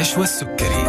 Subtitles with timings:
[0.00, 0.84] نشوى السكري.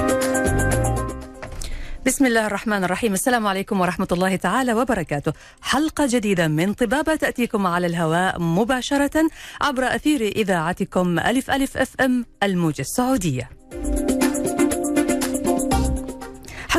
[2.06, 3.14] بسم الله الرحمن الرحيم.
[3.14, 5.34] السلام عليكم ورحمة الله تعالى وبركاته.
[5.62, 9.30] حلقة جديدة من طبابة تأتيكم على الهواء مباشرة
[9.62, 13.61] عبر أثير إذاعتكم ألف ألف FM الموجة السعودية.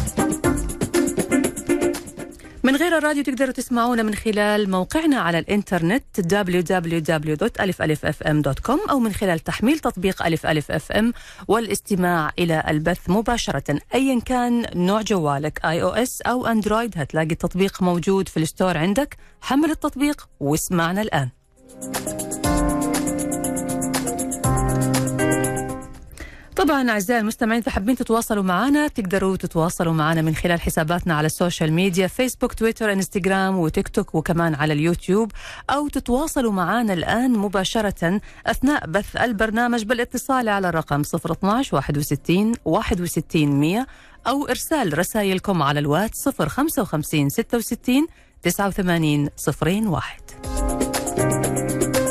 [2.64, 9.78] من غير الراديو تقدروا تسمعونا من خلال موقعنا على الإنترنت www.alifalifm.com أو من خلال تحميل
[9.78, 11.12] تطبيق ألف ألف FM
[11.48, 13.78] والاستماع إلى البث مباشرة.
[13.94, 19.16] أيا كان نوع جوالك iOS أو أندرويد هتلاقي التطبيق موجود في ال store عندك.
[19.40, 21.28] حمل التطبيق واسمعنا الآن.
[26.56, 31.33] طبعا أعزائي المستمعين إذا حابين تتواصلوا معنا تقدروا تتواصلوا معنا من خلال حساباتنا على ال
[31.33, 35.32] social media فيسبوك تويتر انستغرام وتيك توك وكمان على اليوتيوب.
[35.70, 43.86] أو تتواصلوا معنا الآن مباشرة أثناء بث البرنامج بالاتصال على الرقم 012 61 61 100
[44.26, 48.06] أو إرسال رسائلكم على الواتس 055 66
[48.42, 52.03] 89 01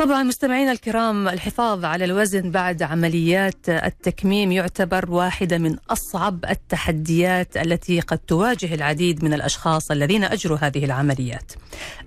[0.00, 8.00] طبعا مستمعينا الكرام الحفاظ على الوزن بعد عمليات التكميم يعتبر واحدة من أصعب التحديات التي
[8.00, 11.52] قد تواجه العديد من الأشخاص الذين أجروا هذه العمليات.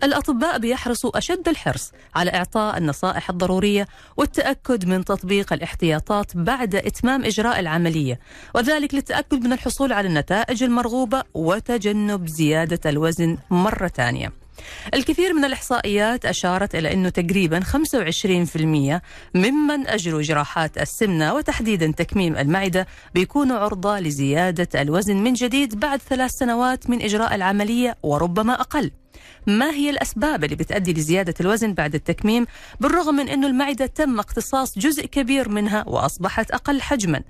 [0.04, 3.88] الأطباء بيحرصوا أشد الحرص على إعطاء النصائح الضرورية
[4.18, 8.20] والتأكد من تطبيق الاحتياطات بعد إتمام إجراء العملية
[8.56, 14.43] وذلك للتأكد من الحصول على النتائج المرغوبة وتجنب زيادة الوزن مرة ثانية.
[14.94, 19.02] الكثير من الإحصائيات أشارت إلى أنه تقريبا 25%
[19.36, 26.32] ممن أجروا جراحات السمنة وتحديدا تكميم المعدة بيكونوا عرضة لزيادة الوزن من جديد بعد ثلاث
[26.32, 28.92] سنوات من إجراء العملية وربما أقل.
[29.48, 32.46] ما هي الأسباب اللي بتؤدي لزيادة الوزن بعد التكميم؟
[32.80, 37.22] بالرغم من أنه المعدة تم اقتصاص جزء كبير منها وأصبحت أقل حجما.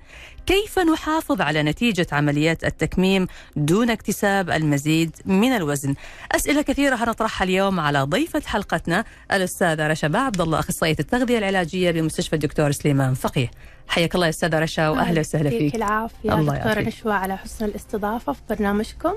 [0.46, 5.94] كيف نحافظ على نتيجة عمليات التكميم دون اكتساب المزيد من الوزن؟
[6.32, 12.32] أسئلة كثيرة هنطرحها اليوم على ضيفة حلقتنا الأستاذة رشا عبد الله أخصائية التغذية العلاجية بمستشفى
[12.36, 13.50] الدكتور سليمان فقيه.
[13.88, 15.74] حياك الله يا أستاذة رشا واهلا وسهلا فيك.
[15.74, 16.34] العافية.
[16.34, 19.14] الله دكتورة نشوى على حسن الاستضافة في برنامجكم.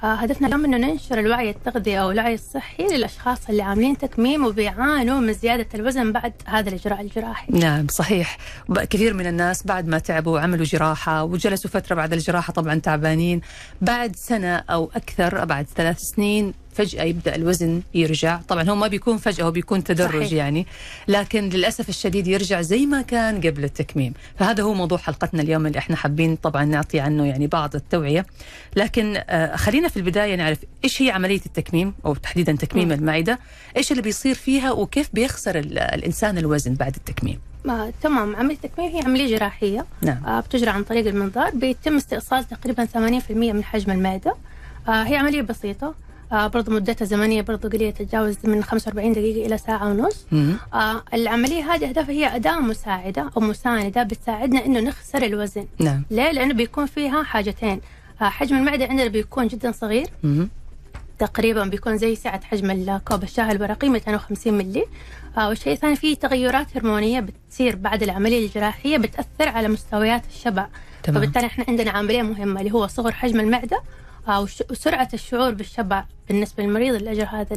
[0.00, 5.32] هدفنا اليوم إنه ننشر الوعي التغذية أو الوعي الصحي للأشخاص اللي عاملين تكميم وبيعانوا من
[5.32, 7.52] زيادة الوزن بعد هذا الإجراء الجراحي.
[7.52, 8.38] نعم صحيح،
[8.90, 13.40] كثير من الناس بعد ما تعبوا وعملوا جراحة وجلسوا فترة بعد الجراحة طبعا تعبانين،
[13.80, 18.40] بعد سنة أو أكثر بعد ثلاث سنين فجأة يبدأ الوزن يرجع.
[18.48, 20.32] طبعا هو ما بيكون فجأة هو بيكون تدرج صحيح.
[20.32, 20.66] يعني.
[21.08, 24.14] لكن للأسف الشديد يرجع زي ما كان قبل التكميم.
[24.38, 28.26] فهذا هو موضوع حلقتنا اليوم اللي إحنا حابين طبعا نعطي عنه يعني بعض التوعية.
[28.76, 32.92] لكن آه خلينا في البداية نعرف إيش هي عملية التكميم أو تحديدا تكميم م.
[32.92, 33.38] المعدة.
[33.76, 38.36] إيش اللي بيصير فيها وكيف بيخسر الإنسان الوزن بعد التكميم؟ ما تمام.
[38.36, 39.86] عملية التكميم هي عملية جراحية.
[40.02, 40.24] نعم.
[40.26, 44.34] آه بتجرى عن طريق المنظار بيتم استئصال تقريبا 80% من حجم المعدة.
[44.88, 45.94] آه هي عملية بسيطة.
[46.32, 50.26] آه برضو مدتها زمنية برضو قليلة تتجاوز من 45 دقيقة إلى ساعة ونص
[50.74, 56.02] آه العملية هذه أهدافها هي أداة مساعدة أو مساندة بتساعدنا إنه نخسر الوزن نعم.
[56.10, 57.80] ليه؟ لأنه بيكون فيها حاجتين
[58.22, 60.48] آه حجم المعدة عندنا بيكون جدا صغير مم.
[61.18, 64.84] تقريبا بيكون زي سعة حجم الكوب الشاي الورقي 250 ملي
[65.38, 70.66] آه والشيء الثاني في تغيرات هرمونية بتصير بعد العملية الجراحية بتأثر على مستويات الشبع
[71.02, 71.20] تمام.
[71.22, 73.80] فبالتالي إحنا عندنا عملية مهمة اللي هو صغر حجم المعدة
[74.70, 77.56] وسرعة الشعور بالشبع بالنسبة للمريض اللي أجر هذا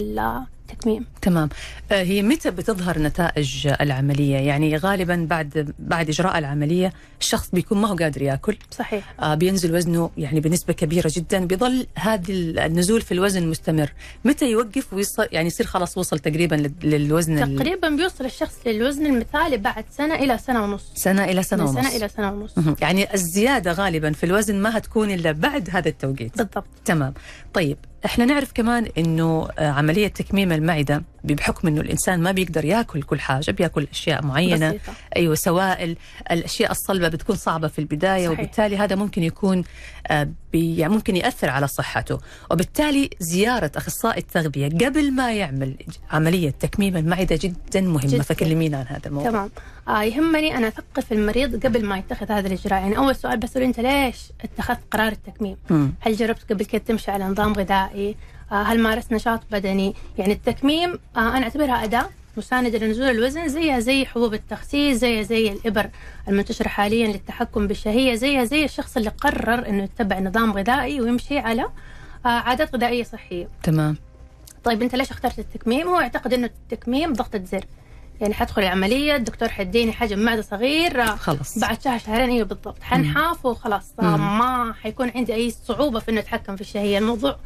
[0.79, 1.49] التكميم تمام.
[1.91, 7.87] آه، هي متى بتظهر نتائج العملية؟ يعني غالبا بعد بعد إجراء العملية الشخص بيكون ما
[7.87, 8.57] هو قادر يأكل.
[8.71, 9.13] صحيح.
[9.19, 11.45] آه بينزل وزنه يعني بنسبة كبيرة جدا.
[11.45, 13.91] بيظل هذه النزول في الوزن مستمر.
[14.25, 19.85] متى يوقف ويصل يعني يصير خلاص وصل تقريبا للوزن تقريبا بيوصل الشخص للوزن المثالي بعد
[19.97, 20.91] سنة إلى سنة ونص.
[20.95, 22.53] سنة إلى سنة ونص سنة إلى سنة ونص.
[22.81, 26.37] يعني الزيادة غالبا في الوزن ما هتكون إلا بعد هذا التوقيت.
[26.37, 26.65] بالضبط.
[26.85, 27.13] تمام.
[27.53, 33.01] طيب إحنا نعرف كمان إنه آه، عملية تكميم المعدة بحكم إنه الإنسان ما بيقدر ياكل
[33.03, 34.93] كل حاجة بياكل أشياء معينة بسيطة.
[35.15, 35.95] أيوه سوائل
[36.31, 38.39] الأشياء الصلبة بتكون صعبة في البداية صحيح.
[38.39, 39.63] وبالتالي هذا ممكن يكون
[40.07, 42.19] آه، بي يعني ممكن يأثر على صحته
[42.51, 45.75] وبالتالي زيارة أخصائي التغذية قبل ما يعمل
[46.11, 48.21] عملية تكميم المعدة جدا مهمة جداً.
[48.23, 49.49] فكلمينا عن هذا الموضوع تمام
[49.89, 52.81] يهمني أنا أثقف المريض قبل ما يتخذ هذا الإجراء.
[52.81, 55.91] يعني أول سؤال بسأله أنت ليش اتخذت قرار التكميم؟ مم.
[55.99, 58.15] هل جربت قبل كده تمشي على نظام غذائي؟
[58.51, 63.79] آه هل مارست نشاط بدني؟ يعني التكميم آه أنا أعتبرها أداة مساندة لنزول الوزن زيها
[63.79, 65.89] زي حبوب التخسيس زيها زي الإبر
[66.27, 71.61] المنتشرة حاليا للتحكم بالشهية زيها زي الشخص اللي قرر إنه يتبع نظام غذائي ويمشي على
[72.25, 73.47] آه عادات غذائية صحية.
[73.63, 73.97] تمام.
[74.63, 77.65] طيب أنت ليش اخترت التكميم؟ هو يعتقد إنه التكميم ضغطة زر.
[78.21, 82.83] يعني حدخل العملية الدكتور حيديني حجم معدة صغير خلص بعد شهر شهرين أيوه بالضبط.
[82.83, 83.93] حنحاف وخلاص.
[83.99, 87.37] ما حيكون عندي أي صعوبة في إنه أتحكم في الشهية الموضوع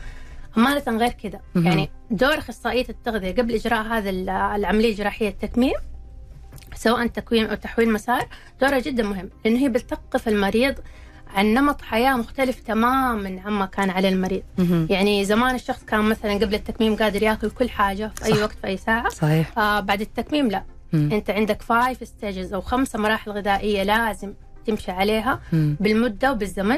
[0.58, 1.40] أمانة غير كذا.
[1.56, 5.74] يعني دور أخصائية التغذية قبل إجراء هذا ال- العملية الجراحية التكميم
[6.76, 8.28] سواء تكميم أو تحويل مسار
[8.62, 10.76] دورها جدا مهم لأنه هي بتثقف المريض
[11.36, 14.44] عن نمط حياة مختلف تماما عما كان عليه المريض.
[14.58, 14.88] مهم.
[14.90, 18.26] يعني زمان الشخص كان مثلا قبل التكميم قادر يأكل كل حاجة في صح.
[18.36, 19.10] اي وقت في أي ساعة.
[19.10, 19.58] صحيح.
[19.58, 20.64] آه بعد التكميم لا.
[20.94, 21.10] مم.
[21.12, 24.34] أنت عندك five stages أو خمسه مراحل غذائية لازم
[24.68, 25.78] تمشي عليها مم.
[25.80, 26.78] بالمدة وبالزمن.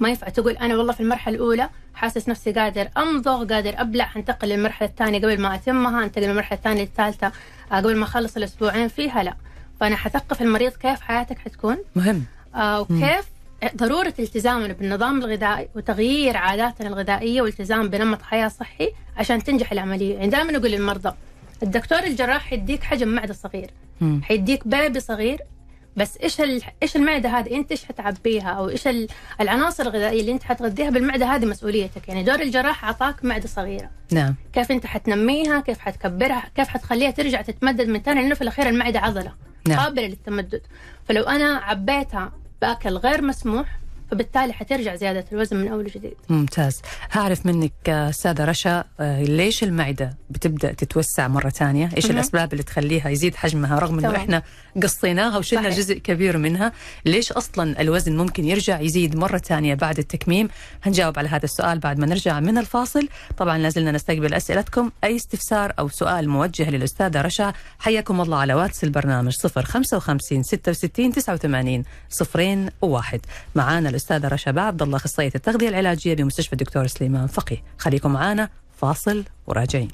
[0.00, 4.48] ما ينفع تقول أنا والله في المرحلة الأولى حاسس نفسي قادر امضغ قادر أبلع أنتقل
[4.48, 7.32] للمرحلة الثانية قبل ما أتمها أنتقل للمرحلة الثانية للثالثة
[7.72, 9.34] آه قبل ما أخلص الأسبوعين فيها لا.
[9.80, 12.24] فأنا حثقف المريض كيف حياتك حتكون؟ مهم.
[12.54, 13.24] آه، وكيف
[13.76, 20.14] ضرورة التزامنا بالنظام الغذائي وتغيير عاداتنا الغذائية والتزام بنمط حياة صحي عشان تنجح العملية.
[20.14, 21.14] يعني دائما نقول للمرضى
[21.62, 23.70] الدكتور الجراح حيديك حجم معدة صغير.
[24.22, 25.38] حيديك بيبي صغير
[25.96, 26.40] بس إيش.
[26.82, 29.08] إيش المعدة هذه؟ أنت إيش حتعبيها؟ أو إيش ال...
[29.40, 33.90] العناصر الغذائية اللي أنت حتغذيها بالمعدة هذه مسؤوليتك؟ يعني دور الجراح أعطاك معدة صغيرة.
[34.12, 34.34] نعم.
[34.52, 39.00] كيف أنت حتنميها؟ كيف حتكبرها؟ كيف حتخليها ترجع تتمدد من ثاني لأنه في الأخير المعدة
[39.00, 39.32] عضلة
[39.68, 39.78] نعم.
[39.78, 40.62] قابلة للتمدد.
[41.08, 42.32] فلو أنا عبيتها
[42.62, 43.77] باكل غير مسموح
[44.10, 46.14] فبالتالي حترجع زيادة الوزن من أول وجديد.
[46.28, 46.82] ممتاز.
[47.12, 52.14] هعرف منك آه، أستاذة رشا آه، ليش المعدة بتبدأ تتوسع مرة ثانية؟ إيش مهم.
[52.14, 54.14] الأسباب اللي تخليها يزيد حجمها رغم تمام.
[54.14, 54.42] إحنا
[54.82, 55.78] قصيناها وشلنا صحيح.
[55.78, 56.72] جزء كبير منها؟
[57.04, 60.48] ليش أصلا الوزن ممكن يرجع يزيد مرة ثانية بعد التكميم؟
[60.82, 63.08] هنجاوب على هذا السؤال بعد ما نرجع من الفاصل.
[63.38, 64.90] طبعا لازلنا نستقبل أسئلتكم.
[65.04, 71.84] أي استفسار أو سؤال موجه للأستاذة رشا حياكم الله على واتس البرنامج 055 66 89
[72.10, 73.20] صفرين وواحد
[73.54, 77.62] معانا الأستاذة رشا عبد الله اخصائيه التغذية العلاجية بمستشفى الدكتور سليمان فقيه.
[77.78, 78.48] خليكم معانا
[78.80, 79.88] فاصل وراجعين.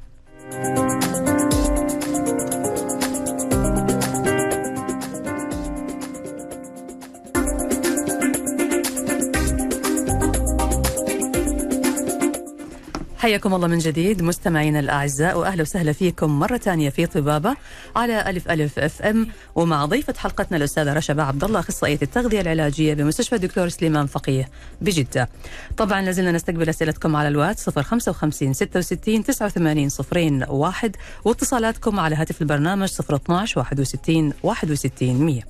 [13.24, 17.56] حياكم الله من جديد مستمعينا الأعزاء وأهلا وسهلا فيكم مرة ثانية في طبابة
[17.96, 22.94] على ألف ألف أف أم ومع ضيفة حلقتنا الأستاذة رشا عبد الله أخصائية التغذية العلاجية
[22.94, 24.48] بمستشفى الدكتور سليمان فقيه
[24.80, 25.28] بجدة.
[25.76, 32.88] طبعا لازلنا نستقبل أسئلتكم على الواتس 055 66 89 صفرين واحد واتصالاتكم على هاتف البرنامج
[33.00, 35.42] 012 61 61 100.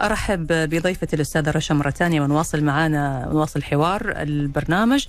[0.00, 5.06] أرحب بضيفة الأستاذة رشا مرة ثانية ونواصل معنا نواصل حوار البرنامج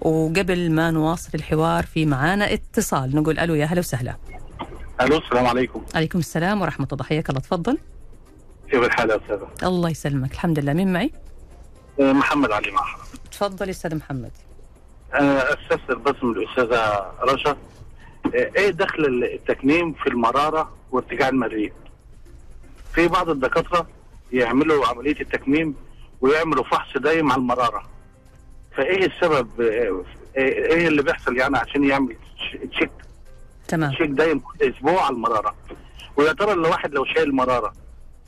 [0.00, 4.16] وقبل ما نواصل الحوار في معانا اتصال نقول ألو يا هلا وسهلا.
[5.00, 5.84] ألو السلام عليكم.
[5.94, 7.04] عليكم السلام ورحمة الله.
[7.04, 7.40] حياك الله.
[7.40, 7.78] تفضل.
[8.70, 10.32] كيف الحال يا أستاذة؟ الله يسلمك.
[10.32, 10.72] الحمد لله.
[10.72, 11.12] مين معي؟
[12.00, 12.98] آه، محمد علي معها
[13.32, 14.30] تفضل يا أستاذ محمد.
[15.14, 17.50] أنا استفسر بس من الأستاذة رشا.
[18.34, 21.72] آه، إيه دخل التكميم في المرارة وارتجاع المريء؟
[22.94, 23.86] في بعض الدكاترة
[24.32, 25.74] يعملوا عملية التكميم
[26.20, 27.82] ويعملوا فحص دايم على المرارة.
[28.76, 30.02] فإيه السبب؟ آه،
[30.36, 32.16] إيه اللي بيحصل يعني عشان يعمل
[32.72, 32.90] تشيك
[33.68, 33.92] تمام.
[33.92, 35.54] تشيك دايم كل أسبوع على المرارة.
[36.16, 37.72] ويا ترى الواحد لو شايل مرارة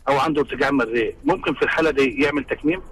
[0.08, 2.82] أو عنده ارتجاع مريء ممكن في الحالة دي يعمل تكميم؟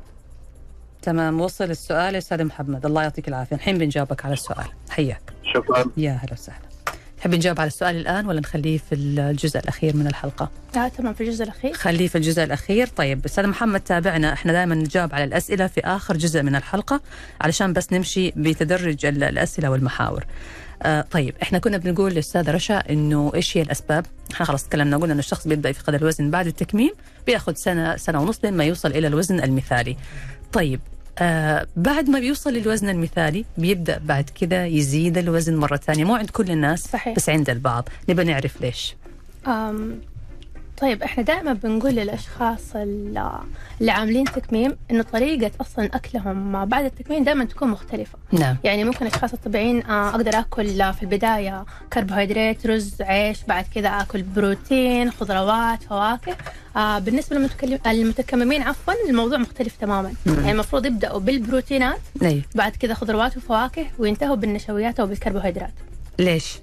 [1.03, 1.41] تمام.
[1.41, 2.87] وصل السؤال يا أستاذ محمد.
[2.87, 3.57] الله يعطيك العافية.
[3.57, 4.67] الحين بنجاوبك على السؤال.
[4.91, 5.33] حياك.
[5.55, 5.85] شكرا.
[5.97, 6.66] يا هلا وسهلا.
[7.27, 11.21] تحب نجاوب على السؤال الآن ولا نخليه في الجزء الأخير من الحلقة؟ آه تمام في
[11.21, 11.73] الجزء الأخير.
[11.75, 12.87] خليه في الجزء الأخير.
[12.87, 14.33] طيب أستاذ محمد تابعنا.
[14.33, 17.01] إحنا دائما نجاوب على الأسئلة في آخر جزء من الحلقة
[17.41, 20.25] علشان بس نمشي بتدرج ال- الأسئلة والمحاور.
[20.83, 25.13] آه طيب إحنا كنا بنقول للأستاذة رشا إنه إيش هي الأسباب؟ إحنا خلاص تكلمنا قلنا
[25.13, 26.91] إنه الشخص بيبدأ يفقد الوزن بعد التكميم
[27.27, 29.97] بياخذ سنة سنة ونص لين ما يوصل إلى الوزن المثالي.
[30.53, 30.81] طيب
[31.19, 36.31] آه بعد ما بيوصل للوزن المثالي بيبدأ بعد كذا يزيد الوزن مرة ثانية مو عند
[36.31, 37.17] كل الناس صحيح.
[37.17, 38.95] بس عند البعض نبى نعرف ليش.
[40.81, 43.23] طيب إحنا دائما بنقول للأشخاص ال-
[43.81, 48.19] اللي عاملين تكميم انه طريقة أصلا أكلهم بعد التكميم دائما تكون مختلفة.
[48.33, 48.57] نعم.
[48.65, 53.89] يعني ممكن الأشخاص الطبيعيين آه، أقدر آكل آه، في البداية كربوهيدرات رز عيش بعد كذا
[53.89, 56.37] آكل بروتين خضروات فواكه.
[56.77, 60.13] آه، بالنسبة للمتكلم المتكممين عفوا الموضوع مختلف تماما.
[60.27, 65.73] يعني المفروض يبدأوا بالبروتينات اي بعد كذا خضروات وفواكه وينتهوا بالنشويات أو بالكربوهيدرات.
[66.19, 66.59] ليش؟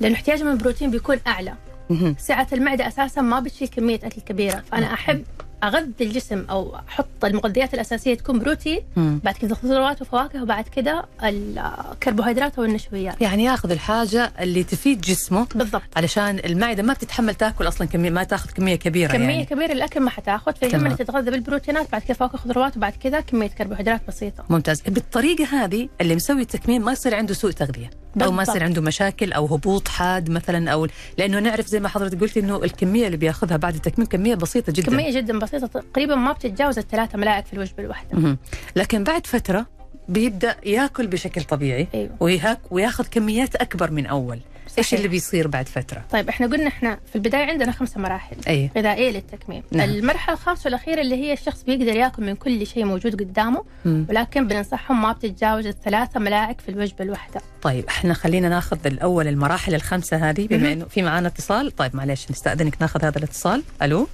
[0.00, 1.54] لأنه احتياجهم من البروتين بيكون أعلى.
[1.90, 2.16] مهم.
[2.18, 4.62] سعة المعدة أساسا ما بتشيل كمية أكل كبيرة.
[4.72, 5.24] فأنا أحب
[5.64, 8.80] أغذي الجسم أو أحط المغذيات الأساسية تكون بروتين.
[8.96, 15.82] بعد كذا خضروات وفواكه وبعد كذا الكربوهيدرات والنشويات يعني ياخذ الحاجة اللي تفيد جسمه بالضبط.
[15.96, 19.44] علشان المعدة ما بتتحمل تأكل أصلا كمية ما تاخذ كمية كبيرة كمية يعني.
[19.44, 20.70] كبيرة الأكل ما حتاخذ تمام.
[20.70, 24.44] فيهمني تتغذى بالبروتينات بعد كذا فواكه خضروات وبعد كذا كمية كربوهيدرات بسيطة.
[24.50, 24.80] ممتاز.
[24.80, 27.90] بالطريقة هذه اللي مسوي التكميم ما يصير عنده سوء تغذية.
[28.22, 28.42] أو ما.
[28.42, 30.88] يصير عنده مشاكل أو هبوط حاد مثلا أو
[31.18, 34.90] لأنه نعرف زي ما حضرتك قلتي إنه الكمية اللي بيأخذها بعد التكميم كمية بسيطة جدا
[34.90, 38.38] كمية جدا بسيطة تقريبا ما بتتجاوز الثلاثة ملاعق في الوجبة الواحدة مهم.
[38.76, 39.66] لكن بعد فترة
[40.08, 42.56] بيبدأ يأكل بشكل طبيعي أيوه.
[42.70, 44.40] ويأخذ كميات أكبر من أول
[44.78, 44.98] إيش صحيح.
[44.98, 48.36] اللي بيصير بعد فترة؟ طيب إحنا قلنا إحنا في البداية عندنا خمسة مراحل.
[48.48, 49.62] اي غذائية للتكميم.
[49.72, 49.90] نعم.
[49.90, 54.06] المرحلة الخامسة والأخيرة اللي هي الشخص بيقدر يأكل من كل شيء موجود قدامه مم.
[54.08, 57.40] ولكن بننصحهم ما بتتجاوز الثلاثة ملاعق في الوجبة الواحدة.
[57.62, 60.72] طيب إحنا خلينا ناخذ الأول المراحل الخمسه هذه بما.
[60.72, 61.76] إنه في معانا اتصال.
[61.76, 63.62] طيب معلش نستأذنك ناخذ هذا الاتصال.
[63.82, 64.08] ألو؟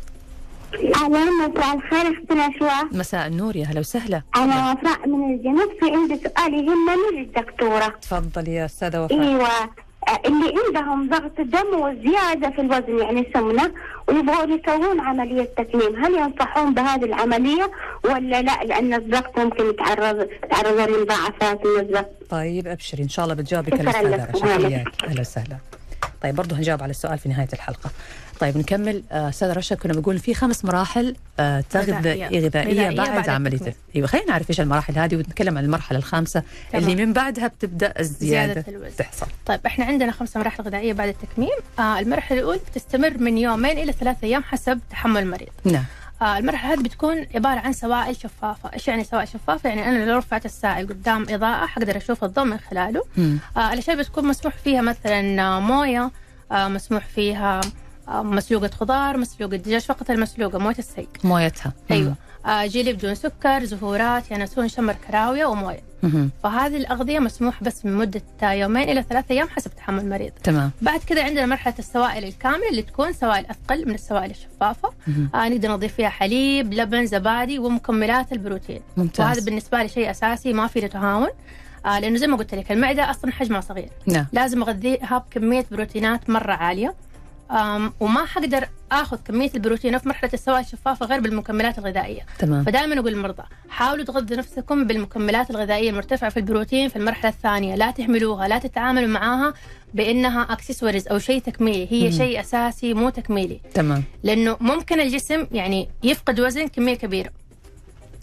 [0.74, 4.22] أهلا مساء الخير أختنا شواء مساء النور يا هلا وسهلا.
[4.36, 7.88] أنا وفاء من الجنوب في عندي سؤال يهمني للدكتورة.
[8.02, 9.20] تفضل يا أستاذة وفاء.
[9.20, 9.48] أيوة
[10.26, 13.70] اللي عندهم ضغط دم وزيادة في الوزن يعني سمنة
[14.08, 16.04] ويبغوا يسوون عملية تكميم.
[16.04, 17.70] هل ينصحون بهذه العملية
[18.04, 23.02] ولا لا؟ لأن الضغط ممكن يتعرض يتعرض لمضاعفات النسبة طيب أبشري.
[23.02, 23.80] إن شاء الله بتجاوبك لك.
[24.34, 24.84] رشا أهلا.
[25.20, 25.56] وسهلا.
[26.22, 27.90] طيب برضه هنجاوب على السؤال في نهاية الحلقة.
[28.40, 32.26] طيب نكمل آه، أستاذة رشا كنا بنقول في خمس مراحل آه، تغذية غذائية.
[32.26, 33.74] غذائيه غذائية بعد, بعد عملية.
[33.96, 36.84] أيوه خلينا نعرف إيش المراحل هذه ونتكلم عن المرحلة الخامسة تمام.
[36.84, 38.96] اللي من بعدها بتبدأ الزيادة زيادة الوزن.
[38.96, 43.78] تحصل طيب إحنا عندنا خمسة مراحل غذائية بعد التكميم آه المرحلة الأولى بتستمر من يومين
[43.78, 45.84] إلى ثلاثة أيام حسب تحمل المريض نعم
[46.22, 50.18] آه المرحلة هذه بتكون عبارة عن سوائل شفافة إيش يعني سوائل شفافة يعني أنا لو
[50.18, 53.02] رفعت السائل قدام إضاءة حقدر أشوف الضوء من خلاله.
[53.56, 56.10] آه الأشياء بتكون مسموح فيها مثلا آه، موية
[56.52, 61.72] آه مسموح فيها آه مسلوقة خضار مسلوقة دجاج فقط المسلوقة موية السيق مويتها.
[61.90, 62.14] أيوة.
[62.46, 65.82] آه جيلي بدون سكر زهورات ينسون شمر كراوية وموية.
[66.42, 70.32] فهذه الأغذية مسموح بس من مدة يومين إلى ثلاثة أيام حسب تحمل المريض.
[70.42, 70.70] تمام.
[70.82, 74.92] بعد كده عندنا مرحلة السوائل الكاملة اللي تكون سوائل أثقل من السوائل الشفافة.
[75.34, 78.80] آه نقدر نضيف فيها حليب لبن زبادي ومكملات البروتين.
[78.96, 79.26] ممتاز.
[79.26, 81.28] وهذا بالنسبة لي شيء أساسي ما في تهاون.
[81.86, 83.90] آه لأنه زي ما قلت لك المعدة أصلا حجمها صغير.
[84.06, 84.26] نعم.
[84.32, 86.88] لازم أغذيها بكمية بروتينات مرة عالية.
[86.88, 86.94] آم
[88.00, 92.26] وما حقدر آخذ كمية البروتين في مرحلة السوائل الشفافه غير بالمكملات الغذائية.
[92.38, 92.64] تمام.
[92.64, 97.74] فدائما أقول للمرضى حاولوا تغذوا نفسكم بالمكملات الغذائية المرتفعة في البروتين في المرحلة الثانية.
[97.74, 99.54] لا تهملوها لا تتعاملوا معاها
[99.94, 101.88] بأنها اكسسوارز أو شيء تكميلي.
[101.90, 102.12] هي.
[102.12, 103.60] شيء أساسي مو تكميلي.
[103.74, 104.04] تمام.
[104.22, 107.30] لأنه ممكن الجسم يعني يفقد وزن كمية كبيرة.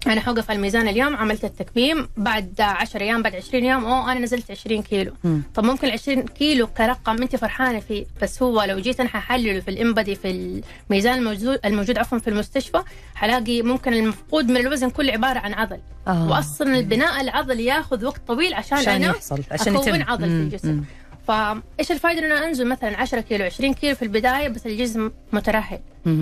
[0.08, 4.20] أنا حوقف على الميزان اليوم عملت التكميم بعد 10 أيام بعد 20 يوم أوه أنا
[4.20, 5.42] نزلت 20 كيلو مم.
[5.56, 9.72] طب ممكن 20 كيلو كرقم انت فرحانة فيه بس هو لو جيت أنا ححلله في
[9.72, 12.84] الانبدي في الميزان الموجود الموجود عفوا في المستشفى
[13.16, 16.30] حلاقي ممكن المفقود من الوزن كله عبارة عن عضل آه.
[16.30, 20.32] واصلا البناء العضلي ياخذ وقت طويل عشان, عشان أنا يحصل عشان أكون يتم عضل في.
[20.34, 20.84] الجسم مم.
[21.28, 25.80] فايش الفائده إن أنا أنزل مثلا 10 كيلو 20 كيلو في البداية بس الجسم مترهل.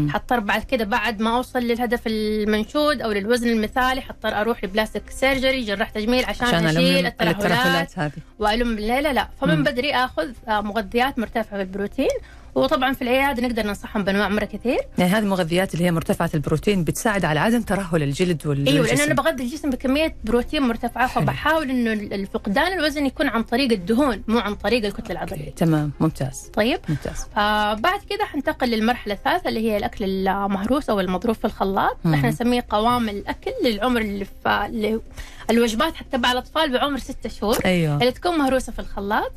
[0.09, 5.63] حضطر بعد كده بعد ما أوصل للهدف المنشود أو للوزن المثالي حضطر أروح لبلاستيك سيرجري
[5.63, 9.63] جراح تجميل عشان, عشان أشيل الترهلات هذه وألم لا لا لا فمن مم.
[9.63, 12.07] بدري آخذ آه، مغذيات مرتفعة بالبروتين
[12.55, 14.79] وطبعا في العيادة نقدر ننصحهم بأنواع مرة كثير.
[14.97, 18.99] يعني هذه المغذيات اللي هي مرتفعة البروتين بتساعد على عدم ترهل الجلد وال أيوه لأن.
[18.99, 21.07] أنا بغذي الجسم بكمية بروتين مرتفعة.
[21.07, 25.49] فبحاول إنه الفقدان الوزن يكون عن طريق الدهون مو عن طريق الكتلة العضلية.
[25.49, 26.51] تمام ممتاز.
[26.53, 26.79] طيب.
[26.89, 27.25] ممتاز.
[27.37, 31.97] آه بعد كده حنتقل للمرحلة الثالثة اللي هي الأكل المهروس أو المضروب في الخلاط.
[32.03, 32.13] مم.
[32.13, 34.99] إحنا نسميه قوام الأكل للعمر اللي في اللي
[35.49, 37.57] الوجبات حتى تبع الأطفال بعمر ستة شهور.
[37.65, 37.95] أيوه.
[37.95, 39.31] اللي تكون مهروسة في الخلاط.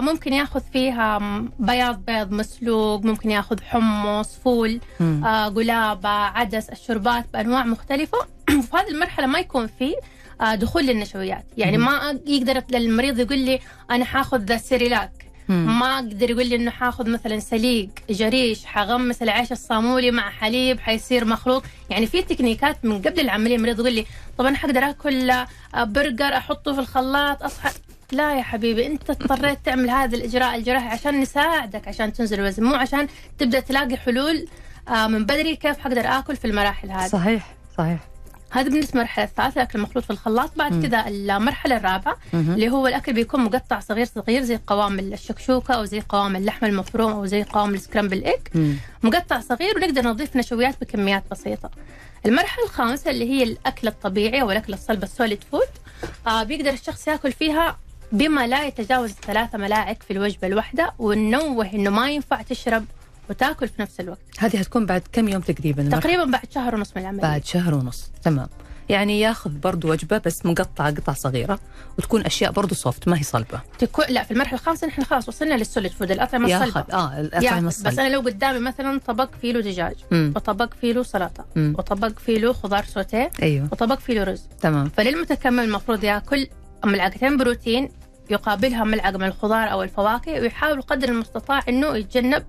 [0.00, 1.18] ممكن ياخذ فيها
[1.58, 4.80] بياض بيض مسلوق ممكن ياخذ حمص فول.
[5.00, 9.94] آه قلابة عدس الشربات بأنواع مختلفة في هذه المرحلة ما يكون في
[10.40, 11.78] آه دخول للنشويات يعني.
[11.78, 15.24] ما يقدر المريض يقول لي أنا حاخذ سيريلاك.
[15.48, 21.24] ما أقدر يقول لي إنه حاخذ مثلا سليق جريش حغمس العيش الصامولي مع حليب حيصير
[21.24, 24.06] مخلوط يعني في تكنيكات من قبل العملية المريض يقول لي
[24.38, 27.70] طب أنا حقدر آكل آه، برجر أحطه في الخلاط أصحى
[28.12, 32.74] لا يا حبيبي انت اضطريت تعمل هذا الإجراء الجراحي عشان نساعدك عشان تنزل الوزن مو
[32.74, 33.08] عشان
[33.38, 34.46] تبدأ تلاقي حلول
[34.88, 37.08] آه، من بدري كيف حقدر آكل في المراحل هذه.
[37.08, 37.98] صحيح صحيح.
[38.50, 40.50] هذا بالنسبة للمرحله الثالثة الأكل المخلوط في الخلاط.
[40.56, 45.84] بعد كذا المرحلة الرابعة اللي هو الأكل بيكون مقطع صغير صغير زي قوام الشكشوكة أو
[45.84, 48.74] زي قوام اللحم المفروم أو زي قوام ال scrambled egg.
[49.02, 51.70] مقطع صغير ونقدر نضيف نشويات بكميات بسيطة.
[52.26, 55.68] المرحلة الخامسة اللي هي الأكل الطبيعي أو الأكل الصلب ال solid food.
[56.26, 57.76] آه بيقدر الشخص ياكل فيها
[58.14, 62.84] بما لا يتجاوز ثلاثة ملاعق في الوجبة الواحدة وننوه إنه ما ينفع تشرب
[63.30, 67.02] وتاكل في نفس الوقت هذه هتكون بعد كم يوم تقريبا؟ تقريبا بعد شهر ونص من
[67.02, 68.48] العملية بعد شهر ونص تمام
[68.88, 71.58] يعني ياخذ برضو وجبة بس مقطعة قطع صغيرة
[71.98, 75.54] وتكون أشياء برضو soft ما هي صلبة تكون لا في المرحلة الخامسة نحن خلاص وصلنا
[75.54, 77.66] لل solid food الأطعمة ياخذ الصلبة آه الأطعمة ياخذ.
[77.84, 80.32] بس أنا لو قدامي مثلا طبق فيه له دجاج مم.
[80.36, 81.74] وطبق فيه له سلطة مم.
[81.78, 86.46] وطبق فيه له خضار سوتيه أيوه وطبق فيه له رز تمام فللمتكمل المفروض ياكل
[86.84, 87.88] ملعقتين بروتين
[88.30, 92.44] يقابلها ملعقة من الخضار أو الفواكه ويحاول قدر المستطاع إنه يتجنب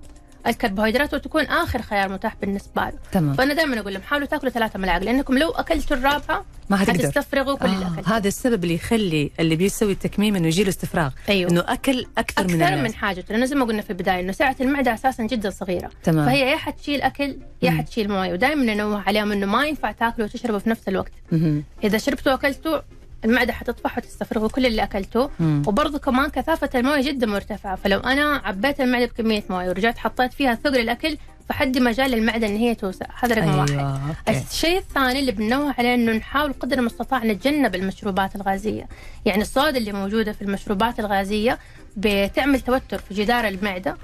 [0.46, 2.92] الكربوهيدرات وتكون آخر خيار متاح بالنسبة له.
[3.12, 3.34] تمام.
[3.34, 7.56] فأنا دائما أقول لهم حاولوا تاكلوا ثلاثة ملاعق لأنكم لو أكلتوا الرابعة ما حتقدر حتستفرغوا
[7.56, 11.10] كل آه الاكل هذا السبب اللي يخلي اللي بيسوي التكميم إنه يجي له استفراغ.
[11.28, 11.50] أيوه.
[11.50, 14.32] إنه أكل أكثر, من أكثر الناس من حاجته لأنه زي ما قلنا في البداية إنه
[14.32, 15.90] سعة المعدة أساسا جدا صغيرة.
[16.02, 16.26] تمام.
[16.26, 17.78] فهي يا حتشيل أكل يا مم.
[17.78, 21.12] حتشيل موية ودائما ننوه عليهم إنه ما ينفع تاكلوا وتشربوا في نفس الوقت.
[21.32, 21.64] مهم.
[21.84, 22.78] إذا شربتوا وأكلتوا
[23.24, 25.62] المعدة حتطفح وتستفرغوا كل اللي اكلتوه مم.
[25.66, 27.76] وبرضه كمان كثافة الموية جدا مرتفعة.
[27.76, 31.16] فلو أنا عبيت المعدة بكمية موية ورجعت حطيت فيها ثقل الأكل
[31.48, 33.06] فحدي مجال للمعدة إن هي توسع.
[33.20, 33.70] هذا رقم واحد.
[33.70, 34.42] أيوه أوكي.
[34.50, 38.88] الشيء الثاني اللي بننوه عليه إنه نحاول قدر المستطاع نتجنب المشروبات الغازية،
[39.24, 41.58] يعني الصودا اللي موجودة في المشروبات الغازية
[41.96, 43.96] بتعمل توتر في جدار المعدة.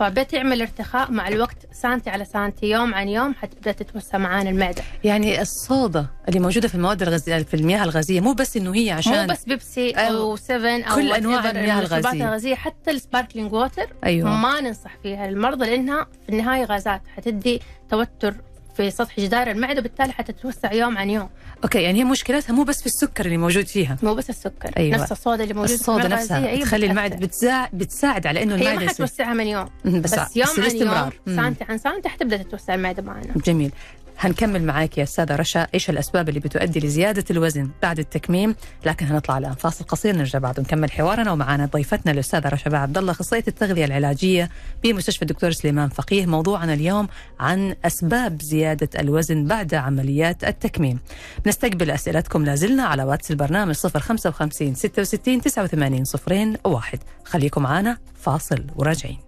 [0.00, 5.42] فبتعمل ارتخاء مع الوقت سانتي على سانتي يوم عن يوم حتبدأ تتوسع معانا المعدة، يعني
[5.42, 9.32] الصودا اللي موجودة في المواد الغازية في المياه الغازية مو بس إنه هي عشان مو
[9.32, 12.12] بس بيبسي أو 7 أو كل أنواع المياه الغازية.
[12.12, 14.36] الغازية حتى ال sparkling water أيوه.
[14.36, 15.26] ما ننصح فيها.
[15.26, 18.34] للمرضى لأنها في النهاية غازات حتدي توتر
[18.80, 21.28] في سطح جدار المعدة بالتالي حتتوسع يوم عن يوم
[21.64, 24.96] أوكي يعني هي مشكلتها مو بس في السكر اللي موجود فيها مو بس السكر أيوة.
[24.96, 26.86] نفس الصودا اللي موجود الصودا نفسها تخلي.
[26.86, 30.46] المعدة بتساعد بتساعد على إنه هي المعدة ما يصير حتوسعها من يوم بس, بس يوم
[30.46, 31.02] تصير عن.
[31.04, 31.36] يوم مم.
[31.36, 33.72] سنتي عن سنتي حتبدا تتوسع المعدة معنا جميل
[34.20, 35.66] هنكمل معاك يا أستاذة رشا.
[35.74, 38.54] إيش الأسباب اللي بتؤدي لزيادة الوزن بعد التكميم؟
[38.86, 41.32] لكن هنطلع الان فاصل قصير نرجع بعد نكمل حوارنا.
[41.32, 44.50] ومعنا ضيفتنا الأستاذة رشا عبد الله اخصائيه التغذية العلاجية
[44.82, 46.26] بمستشفى الدكتور سليمان فقيه.
[46.26, 47.08] موضوعنا اليوم
[47.40, 50.98] عن أسباب زيادة الوزن بعد عمليات التكميم.
[51.46, 52.44] نستقبل أسئلتكم.
[52.44, 56.98] لازلنا على واتس البرنامج 055 66 89 صفرين واحد.
[57.24, 59.18] خليكم معنا فاصل وراجعين.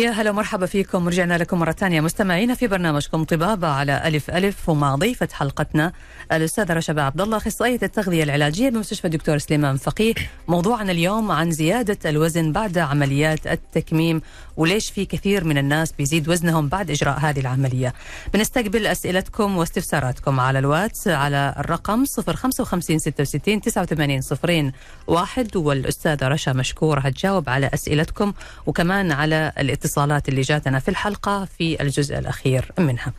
[0.00, 1.06] يا هلا ومرحبا فيكم.
[1.06, 2.00] ورجعنا لكم مرة ثانية.
[2.00, 5.92] مستمعينا في برنامجكم طبابة على ألف ألف ومع ضيفة حلقتنا
[6.32, 10.14] الأستاذة رشا عبد الله أخصائية التغذية العلاجية بمستشفى الدكتور سليمان فقيه.
[10.48, 14.22] موضوعنا اليوم عن زيادة الوزن بعد عمليات التكميم
[14.56, 17.94] وليش في كثير من الناس بيزيد وزنهم بعد إجراء هذه العملية.
[18.34, 24.72] بنستقبل أسئلتكم واستفساراتكم على الواتس على الرقم 055 66 89 صفرين
[25.06, 28.32] واحد والأستاذة رشا مشكورة هتجاوب على أسئلتكم
[28.66, 29.52] وكمان على
[29.90, 33.12] الاتصالات اللي جاتنا في الحلقة في الجزء الأخير منها.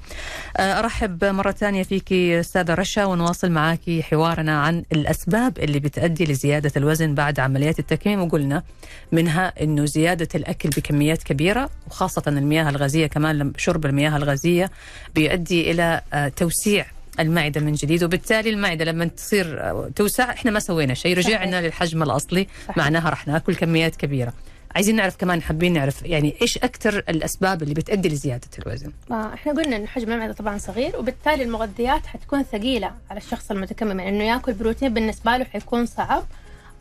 [0.58, 6.72] آه، أرحب مرة ثانية فيك أستاذة رشا ونواصل معك حوارنا عن الأسباب اللي بتؤدي لزيادة
[6.78, 8.22] الوزن بعد عمليات التكميم.
[8.22, 8.64] وقلنا
[9.12, 14.72] منها أنه زيادة الأكل بكميات كبيرة وخاصة المياه الغازية كمان شرب المياه الغازية
[15.16, 16.86] بيؤدي إلى آه، توسيع
[17.20, 18.04] المعدة من جديد.
[18.04, 22.78] وبالتالي المعدة لما تصير آه، توسع إحنا ما سوينا شيء رجعنا للحجم الأصلي صحيح.
[22.78, 24.34] معناها راح ناكل كميات كبيرة.
[24.76, 29.54] عايزين نعرف كمان حابين نعرف يعني إيش أكثر الأسباب اللي بتؤدي لزيادة الوزن؟ ما إحنا
[29.54, 34.00] قلنا إن حجم المعدة طبعا صغير وبالتالي المغذيات حتكون ثقيلة على الشخص المتكمم.
[34.00, 36.24] يعني إنه يأكل بروتين بالنسبة له حيكون صعب.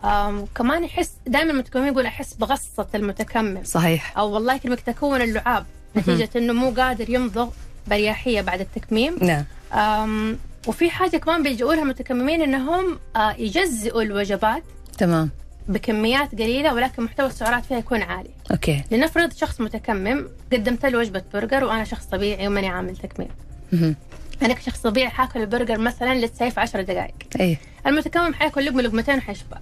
[0.05, 3.64] آم كمان يحس دائما المتكمم يقول أحس بغصة المتكمم.
[3.64, 4.18] صحيح.
[4.18, 7.48] أو والله كلمة تكون اللعاب نتيجة إنه مو قادر يمضغ
[7.87, 9.16] برياحية بعد التكميم.
[9.20, 10.37] نعم.
[10.66, 14.62] وفي حاجة كمان بيلجؤوا لها المتكممين إنهم آه يجزئوا الوجبات.
[14.98, 15.31] تمام.
[15.68, 18.31] بكميات قليلة ولكن محتوى السعرات فيها يكون عالي.
[18.51, 18.85] أوكي.
[18.90, 23.29] لنفرض شخص متكمم قدمت له وجبة برجر وأنا شخص طبيعي وماني عامل تكميم.
[23.73, 23.96] مهم.
[24.42, 27.14] أنا كشخص طبيعي حاكل البرجر مثلا let's say في 10 دقائق.
[27.40, 27.57] إيه.
[27.87, 29.59] المتكمم حياكل لقمة لقمتين وحيشبع.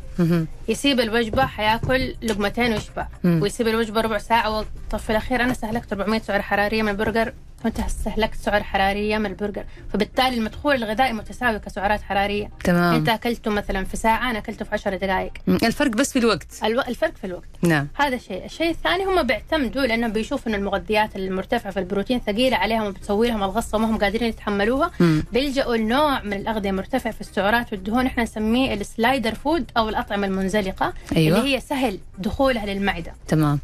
[0.69, 3.07] يسيب الوجبة حياكل لقمتين ويشبع.
[3.25, 7.33] ويسيب الوجبة ربع ساعة وطب في الأخير أنا استهلكت 400 سعر حرارية من البرجر.
[7.65, 12.51] وانت استهلكت سعر حرارية من البرجر؟ فبالتالي المدخول الغذائي متساوي كسعرات حرارية.
[12.65, 12.95] تمام.
[12.95, 15.33] انت أكلته مثلا في ساعة أنا أكلته في 10 دقائق.
[15.49, 16.47] الفرق بس في الوقت.
[16.65, 16.81] ألو...
[16.81, 17.49] الفرق في الوقت.
[17.63, 17.89] نعم.
[17.95, 22.87] هذا شيء الشيء الثاني هم بيعتمدوا لأنهم بيشوفوا إن المغذيات المرتفعة في البروتين ثقيلة عليهم
[22.87, 24.91] وبتسوي لهم الغصة وما هم قادرين يتحملوها.
[25.01, 25.25] مم.
[25.33, 28.07] بيلجأوا لنوع من الأغذية مرتفع في السعرات والدهون.
[28.07, 30.93] إحنا نسميه ال slider food أو الأطعمة المنزلقة.
[31.17, 31.39] أيوة.
[31.39, 33.13] اللي هي سهل دخولها للمعدة.
[33.29, 33.59] تمام.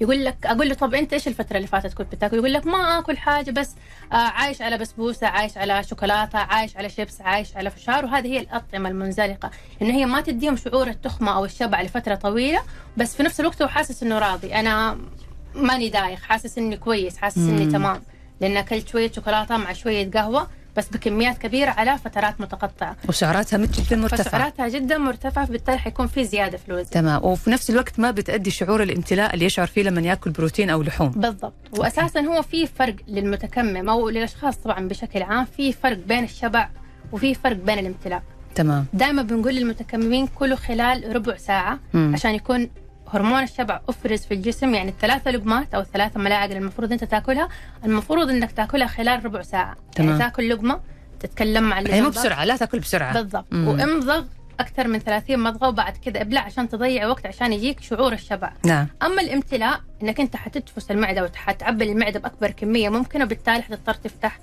[0.00, 2.98] يقول لك أقول له طب أنت إيش الفترة اللي فاتت كنت بتاكل يقول لك ما
[2.98, 3.70] أكل حاجة بس
[4.12, 8.04] آه عايش على بسبوسة عايش على شوكولاتة عايش على شيبس عايش على فشار.
[8.04, 9.50] وهذه هي الأطعمة المنزلقة
[9.82, 12.60] انه هي ما تديهم شعور التخمة أو الشبع لفترة طويلة
[12.96, 14.54] بس في نفس الوقت هو حاسس إنه راضي.
[14.54, 14.98] أنا
[15.54, 17.66] ماني دايخ حاسس إني كويس حاسس إني.
[17.66, 18.02] تمام
[18.40, 22.96] لأن أكلت شوية شوكولاتة مع شوية قهوة بس بكميات كبيرة على فترات متقطعة.
[23.08, 24.28] وسعراتها جدا مرتفعة.
[24.28, 26.90] فسعراتها جدا مرتفعة فبالتالي حيكون في زيادة في الوزن.
[26.90, 27.24] تمام.
[27.24, 31.10] وفي نفس الوقت ما بتأدي شعور الامتلاء اللي يشعر فيه لما يأكل بروتين أو لحوم.
[31.10, 31.54] بالضبط.
[31.78, 36.68] واساسا هو في فرق للمتكمم أو للأشخاص طبعا بشكل عام في فرق بين الشبع
[37.12, 38.22] وفي فرق بين الامتلاء.
[38.54, 38.86] تمام.
[38.92, 42.12] دائما بنقول للمتكممين كلوا خلال ربع ساعة مم.
[42.14, 42.70] عشان يكون
[43.12, 47.48] هرمون الشبع أفرز في الجسم يعني الثلاثة لقمات أو الثلاثة ملاعق اللي المفروض أنت تاكلها.
[47.84, 49.76] المفروض إنك تاكلها خلال ربع ساعة.
[49.94, 50.08] تمام.
[50.08, 50.80] يعني تاكل لقمة
[51.20, 52.08] تتكلم مع اللي مو.
[52.08, 53.12] بسرعة لا تاكل بسرعة.
[53.12, 53.52] بالضبط.
[53.52, 54.24] وامضغ
[54.60, 58.52] أكثر من 30 مضغة وبعد كذا ابلع عشان تضيع وقت عشان يجيك شعور الشبع.
[58.64, 58.86] نعم.
[59.02, 64.38] أما الامتلاء إنك أنت حتتفس المعدة وحتعبي المعدة بأكبر كمية ممكنة وبالتالي حتضطر تفتح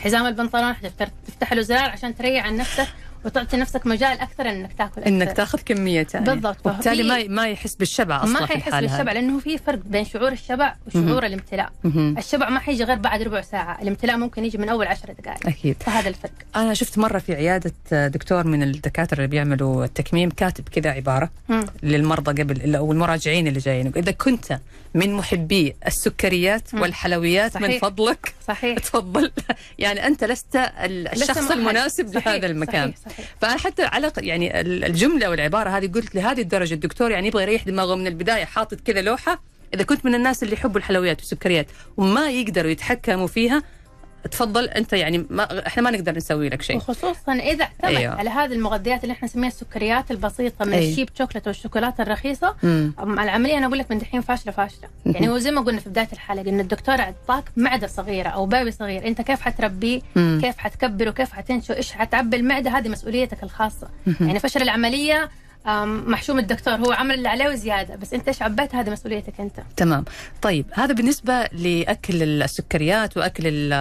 [0.00, 2.88] حزام البنطلون حتضطر تفتح له زرار عشان تريح عن نفسك.
[3.24, 5.06] وتعطي نفسك مجال أكثر إنك تاكل أكثر.
[5.06, 6.66] إنك تاخذ كمية ثانية بالضبط.
[6.66, 10.74] وبالتالي ما ما يحس بالشبع أصلا ما حيحس بالشبع لأنه في فرق بين شعور الشبع
[10.86, 11.72] وشعور الامتلاء.
[11.94, 15.76] الشبع ما حيجي غير بعد ربع ساعة الامتلاء ممكن يجي من أول عشر دقائق أكيد
[15.80, 17.72] فهذا الفرق أنا شفت مرة في عيادة
[18.08, 21.66] دكتور من الدكاترة اللي بيعملوا التكميم كاتب كذا عبارة مم.
[21.82, 24.58] للمرضى قبل أو المراجعين اللي جايين إذا كنت
[24.98, 26.74] من محبي السكريات.
[26.74, 27.82] والحلويات من صحيح.
[27.82, 28.34] فضلك.
[28.48, 28.78] صحيح.
[28.88, 29.30] تفضل.
[29.78, 31.50] يعني أنت لست الشخص.
[31.50, 32.92] المناسب صحيح، لهذا المكان.
[33.04, 33.26] صحيح صحيح.
[33.40, 37.62] فانا حتى على يعني ال- الجملة والعبارة هذه قلت لهذه الدرجة الدكتور يعني يبغى يريح
[37.64, 39.40] دماغه من البداية حاطط كذا لوحة.
[39.74, 43.62] إذا كنت من الناس اللي يحبوا الحلويات والسكريات وما يقدروا يتحكموا فيها
[44.30, 46.76] تفضل أنت يعني ما إحنا ما نقدر نسوي لك شيء.
[46.76, 48.14] وخصوصا إذا اعتمد أيوة.
[48.14, 50.90] على هذه المغذيات اللي إحنا نسميها السكريات البسيطة من أيوة.
[50.90, 52.54] ال cheap chocolate والشوكولاته الرخيصة.
[52.62, 52.92] مم.
[53.00, 54.88] العملية أنا أقول لك من دحين فاشلة فاشلة.
[55.06, 58.70] يعني هو زي ما قلنا في بداية الحلقة إن الدكتور أعطاك معدة صغيرة أو baby
[58.70, 59.06] صغير.
[59.06, 60.38] أنت كيف حتربيه؟ مم.
[60.42, 63.88] كيف حتكبره؟ كيف حتنشو إيش حتعبي المعدة؟ هذه مسؤوليتك الخاصة.
[64.20, 65.30] يعني فشل العملية
[65.84, 70.04] محشوم الدكتور هو عمل اللي عليه وزيادة بس أنت إيش عبيت هذه مسؤوليتك أنت؟ تمام.
[70.42, 73.72] طيب هذا بالنسبة لأكل السكريات وأكل ال-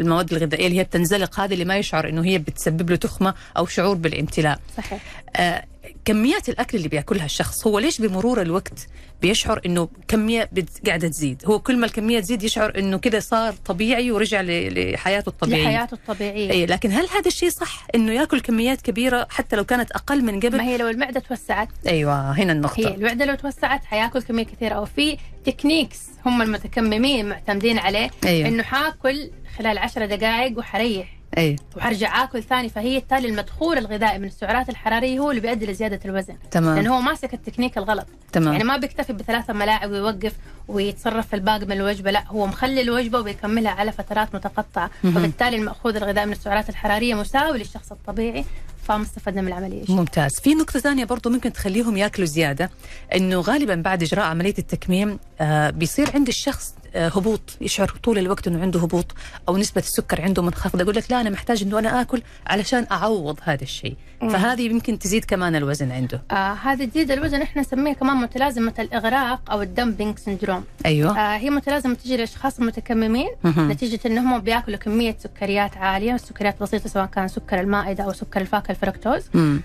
[0.00, 3.66] المواد الغذائية اللي هي بتنزلق هذه اللي ما يشعر أنه هي بتسبب له تخمة أو
[3.66, 4.58] شعور بالامتلاء.
[4.76, 5.00] صحيح.
[5.36, 5.64] آه
[6.04, 8.86] كميات الأكل اللي بيأكلها الشخص هو ليش بمرور الوقت
[9.22, 13.52] بيشعر أنه كمية بت- قاعدة تزيد؟ هو كل ما الكمية تزيد يشعر أنه كده صار
[13.52, 15.64] طبيعي ورجع ل- لحياته الطبيعية.
[15.64, 16.50] لحياته الطبيعية.
[16.50, 20.34] أي لكن هل هذا الشيء صح أنه يأكل كميات كبيرة حتى لو كانت أقل من
[20.34, 21.68] ما قبل هي لو المعدة توسعت.
[21.86, 24.74] أيوة هنا هي النقطة المعدة لو توسعت حيأكل كمية كثيرة.
[24.74, 28.48] أو في techniques هم المتكممين معتمدين عليه أيوة.
[28.48, 31.56] إنه حاكل خلال عشر دقائق وحريح أي.
[31.76, 36.36] وحرجع آكل ثاني فبالتالي المدخول الغذائي من السعرات الحرارية هو اللي بيؤدي لزيادة الوزن.
[36.50, 36.76] تمام.
[36.76, 38.06] لأنه هو ماسك التكنيك الغلط.
[38.32, 38.52] تمام.
[38.52, 40.32] يعني ما بيكتفي بثلاثة ملاعق ويوقف
[40.68, 44.90] ويتصرف في الباقي من الوجبة لا هو مخلي الوجبة وبيكملها على فترات متقطعة.
[45.04, 45.14] مهم.
[45.14, 48.44] فبالتالي المأخوذ الغذائي من السعرات الحرارية مساوي للشخص الطبيعي
[48.82, 49.84] فما استفدنا من العملية.
[49.84, 49.96] شيء.
[49.96, 50.40] ممتاز.
[50.40, 52.70] في نقطة ثانية برضو ممكن تخليهم ياكلوا زيادة
[53.14, 58.62] إنه غالبا بعد إجراء عملية التكميم آه بيصير عند الشخص هبوط يشعر طول الوقت إنه
[58.62, 59.14] عنده هبوط
[59.48, 63.38] أو نسبة السكر عنده منخفضة يقول لك لا أنا محتاج إنه أنا آكل علشان أعوض
[63.42, 63.96] هذا الشيء.
[64.20, 69.50] فهذه يمكن تزيد كمان الوزن عنده آه هذه تزيد الوزن إحنا نسميها كمان متلازمة الإغراق
[69.50, 73.72] أو ال dumping syndrome أيوه آه هي متلازمة تجي للأشخاص المتكممين مهم.
[73.72, 78.70] نتيجة أنهم بياكلوا كمية سكريات عالية السكريات بسيطة سواء كان سكر المائدة أو سكر الفاكهة
[78.70, 79.60] الفركتوز مم.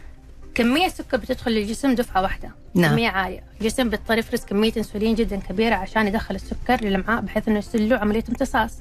[0.56, 2.52] كمية سكر بتدخل للجسم دفعة واحدة.
[2.76, 2.92] نعم.
[2.92, 3.44] كمية عالية.
[3.62, 7.98] الجسم بيضطر يفرز كمية إنسولين جدا كبيرة عشان يدخل السكر للامعاء بحيث إنه يصير له
[7.98, 8.78] عملية امتصاص.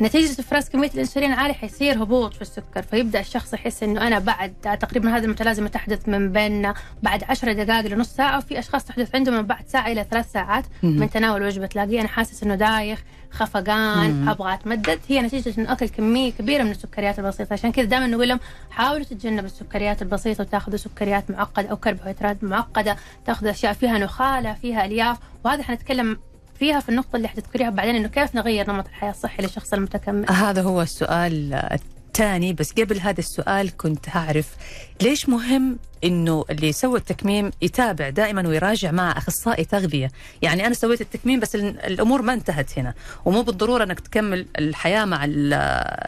[0.00, 4.52] نتيجة إفراز كمية الإنسولين عالية حيصير هبوط في السكر فيبدأ الشخص يحس إنه أنا بعد
[4.80, 9.34] تقريبا هذه المتلازمة تحدث من بين بعد 10 دقائق لنص ساعة وفي أشخاص تحدث عندهم
[9.34, 10.64] من بعد ساعة إلى ثلاث ساعات.
[10.82, 14.28] من تناول وجبة تلاقيه أنا حاسس إنه دايخ خفقان.
[14.28, 18.28] أبغى أتمدد هي نتيجة إنه أكل كمية كبيرة من السكريات البسيطة عشان كذا دائما نقول
[18.28, 24.54] لهم حاولوا تتجنبوا السكريات البسيطة وتاخذوا سكريات معقدة أو كربوهيدرات معقدة تاخذوا أشياء فيها نخالة
[24.54, 26.18] فيها ألياف وهذا حنتكلم
[26.60, 30.62] فيها في النقطة اللي حتذكريها بعدين إنه كيف نغير نمط الحياة الصحي للشخص المتكمل؟ هذا
[30.62, 32.52] هو السؤال الثاني.
[32.52, 34.56] بس قبل هذا السؤال كنت هعرف
[35.02, 40.10] ليش مهم إنه اللي يسوي التكميم يتابع دائما ويراجع مع أخصائي تغذية،
[40.42, 45.04] يعني أنا سويت التكميم بس ال- الأمور ما انتهت هنا، ومو بالضرورة إنك تكمل الحياة
[45.04, 45.52] مع ال-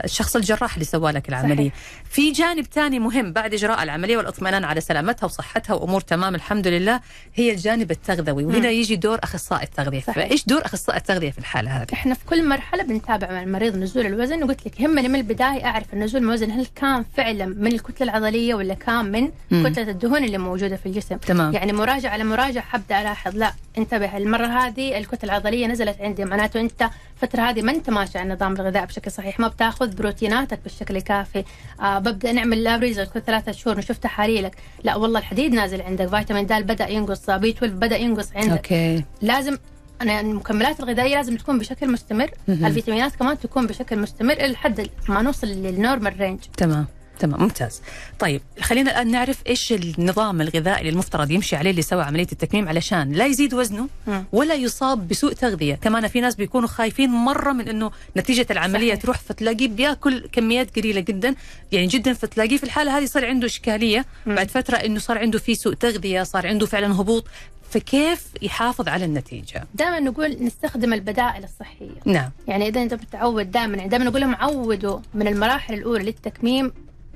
[0.05, 1.71] الشخص الجراح اللي سوى لك العملية.
[2.11, 7.01] في جانب ثاني مهم بعد إجراء العملية والاطمئنان على سلامتها وصحتها وأمور تمام الحمد لله
[7.35, 8.75] هي الجانب التغذوي وهنا مم.
[8.75, 10.15] يجي دور أخصائي التغذية صحيح.
[10.27, 14.07] فإيش دور أخصائي التغذية في الحالة هذه إحنا في كل مرحلة بنتابع مع المريض نزول
[14.07, 18.11] الوزن وقلت لك يهمني من البداية أعرف النزول من الوزن هل كان فعلا من الكتلة
[18.11, 19.63] العضلية ولا كان من مم.
[19.83, 21.17] كتله الدهون اللي موجودة في الجسم.
[21.17, 21.53] تمام.
[21.53, 24.17] يعني مراجعة على مراجعة حبدا ألاحظ لا انتبه.
[24.17, 26.91] المرة هذه الكتلة العضلية نزلت عندي معناته أنت
[27.23, 31.45] الفترة هذه ما أنت ماشي على النظام الغذائي بشكل صحيح ما بتأخذ بروتيناتك بالشكل الكافي.
[31.81, 36.07] آه ببدأ نعمل lab results كل ثلاثة شهور نشوف تحاليلك لا والله الحديد نازل عندك.
[36.07, 38.53] فيتامين د بدأ ينقص B 12 بدأ ينقص عندك.
[38.53, 39.05] أوكي.
[39.23, 39.59] لازم
[40.03, 42.31] أنا المكملات الغذائية لازم تكون بشكل مستمر.
[42.49, 46.87] الفيتامينات كمان تكون بشكل مستمر إلى حد ما نوصل لل normal range تمام.
[47.19, 47.43] تمام.
[47.43, 47.83] ممتاز.
[48.19, 52.69] طيب خلينا الآن نعرف إيش النظام الغذائي اللي المفترض يمشي عليه اللي سوى عملية التكميم
[52.69, 53.89] علشان لا يزيد وزنه.
[54.33, 55.75] ولا يصاب بسوء تغذية.
[55.75, 59.03] كمان في ناس بيكونوا خايفين مرة من إنه نتيجة العملية صحيح.
[59.03, 61.35] تروح فتلاقيه بيأكل كميات قليلة جدا.
[61.73, 64.07] يعني جدا فتلاقيه في الحالة هذه صار عنده إشكالية.
[64.27, 64.35] مم.
[64.35, 67.27] بعد فترة إنه صار عنده في سوء تغذية صار عنده فعلا هبوط.
[67.71, 71.91] فكيف يحافظ على النتيجة؟ دائما نقول نستخدم البدائل الصحية.
[72.05, 72.31] نعم.
[72.49, 76.73] يعني إذا أنت بتعود دائما يعني دائما نقول لهم عودوا من المراحل الأولى للتكميم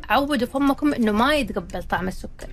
[0.09, 2.47] عودوا فمكم إنه ما يتقبل طعم السكر.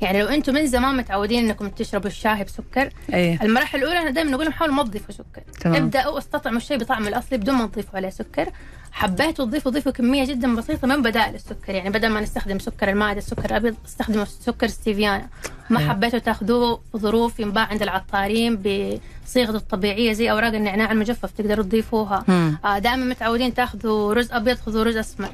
[0.00, 4.44] يعني لو أنتم من زمان متعودين إنكم تشربوا الشاي بسكر إيه المراحل الأولى دائما نقول
[4.44, 5.82] لهم حاولوا ما تضيفوا سكر تمام.
[5.82, 8.48] ابدأوا استطعموا الشيء بطعمه الأصلي بدون ما تضيفوا عليه سكر
[8.92, 13.18] حبيتوا تضيفوا ضيفوا كمية جدا بسيطة من بدائل السكر يعني بدل ما نستخدم سكر المعدة
[13.18, 15.26] السكر الأبيض استخدموا سكر ستيفيانا
[15.70, 15.90] ما أيوة.
[15.90, 22.24] حبيتوا تاخذوه في ظروف ينباع عند العطارين بصيغته الطبيعية زي أوراق النعناع المجفف تقدروا تضيفوها.
[22.64, 25.28] آه دائما متعودين تاخذوا رز أبيض خذوا رز أسمر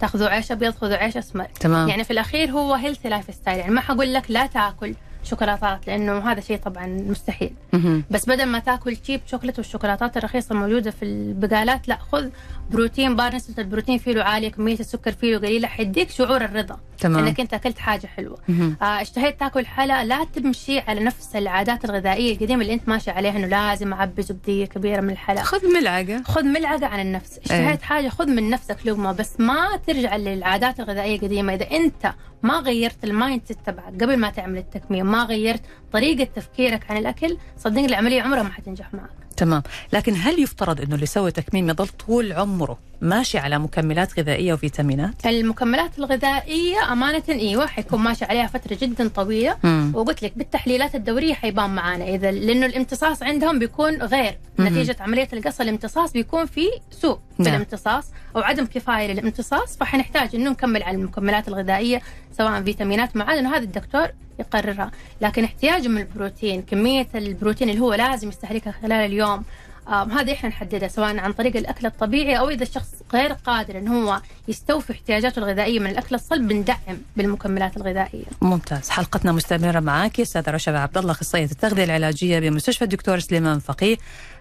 [0.00, 1.46] تاخذوا عيش أبيض خذوا عيش أسمر.
[1.60, 1.88] تمام.
[1.88, 6.40] يعني في الأخير هو healthy lifestyle يعني ما حقول لك لا تاكل شوكولاتات لأنه هذا
[6.40, 7.52] شيء طبعا مستحيل.
[7.72, 8.04] مهم.
[8.10, 12.28] بس بدل ما تاكل cheap chocolate والشوكولاتات الرخيصة الموجوده في البقالات لا خذ
[12.70, 16.80] protein bar نسبة البروتين فيه له عالية كمية السكر فيه له قليلة حيديك شعور الرضا.
[16.98, 17.24] تمام.
[17.24, 18.38] إنك أنت أكلت حاجة حلوة.
[18.82, 23.36] آه اشتهيت تاكل حلا لا تمشي على نفس العادات الغذائية القديمة اللي أنت ماشي عليها
[23.36, 25.42] إنه لازم أعبي زبدية كبيرة من الحلا.
[25.42, 26.22] خذ ملعقة.
[26.22, 27.38] خذ ملعقة عن النفس.
[27.38, 31.54] اشتهيت حاجة خذ من نفسك لقمة بس ما ترجع للعادات الغذائية القديمة.
[31.54, 36.90] إذا أنت ما غيرت ال mindset تبعك قبل ما تعمل التكميم ما غيرت طريقة تفكيرك
[36.90, 39.27] عن الأكل صدقني العملية عمرها ما حتنجح معك.
[39.38, 39.62] تمام.
[39.92, 45.26] لكن هل يفترض إنه اللي يسوي تكميم يضل طول عمره ماشي على مكملات غذائية وفيتامينات؟
[45.26, 49.56] المكملات الغذائية أمانة أيوه حيكون ماشي عليها فترة جدا طويلة.
[49.64, 49.92] مم.
[49.94, 52.04] وقلت لك بالتحليلات الدورية حيبان معانا.
[52.04, 54.38] إذا لأنه الامتصاص عندهم بيكون غير.
[54.58, 54.68] مهم.
[54.68, 57.54] نتيجة عملية القص الامتصاص بيكون في سوء في نعم.
[57.54, 58.04] الامتصاص
[58.36, 59.76] أو عدم كفاية للامتصاص.
[59.76, 62.02] فحنحتاج إنه نكمل على المكملات الغذائية.
[62.38, 64.90] سواء فيتامينات معادن وهذا الدكتور يقررها.
[65.20, 69.44] لكن احتياجه من البروتين كمية البروتين اللي هو لازم يستهلكها خلال اليوم.
[69.88, 74.20] هذه إحنا نحددها سواء عن طريق الأكل الطبيعي أو إذا الشخص غير قادر إن هو
[74.48, 78.24] يستوفي احتياجاته الغذائية من الأكل الصلب بندعم بالمكملات الغذائية.
[78.40, 78.90] ممتاز.
[78.90, 83.96] حلقتنا مستمرة معك أستاذة رشا عبد الله أخصائية التغذية العلاجية بمستشفى الدكتور سليمان فقيه.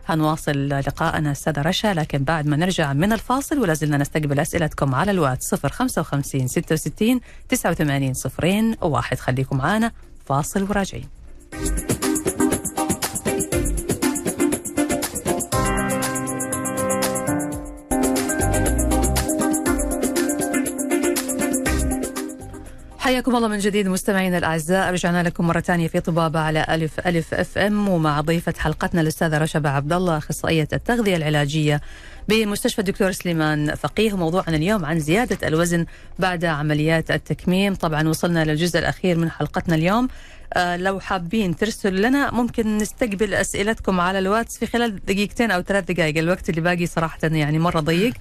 [0.07, 5.11] هنواصل لقاءنا أستاذة رشا لكن بعد ما نرجع من الفاصل ولا زلنا نستقبل أسئلتكم على
[5.11, 9.19] الواتس 055 66 89 صفرين واحد.
[9.19, 9.91] خليكم معنا
[10.25, 11.09] فاصل وراجعين.
[23.07, 24.91] حياكم الله من جديد مستمعينا الأعزاء.
[24.91, 27.89] رجعنا لكم مرة ثانية في طبابة على ألف ألف أف أم.
[27.89, 31.81] ومع ضيفة حلقتنا الأستاذة رشبه عبد الله أخصائية التغذية العلاجية
[32.27, 34.13] بمستشفى الدكتور سليمان فقيه.
[34.13, 35.85] وموضوعنا اليوم عن زيادة الوزن
[36.19, 37.75] بعد عمليات التكميم.
[37.75, 40.07] طبعا وصلنا للجزء الأخير من حلقتنا اليوم.
[40.55, 46.17] لو حابين ترسلوا لنا ممكن نستقبل أسئلتكم على الواتس في خلال دقيقتين أو ثلاث دقائق
[46.17, 48.13] الوقت اللي باقي صراحة يعني مرة ضيق.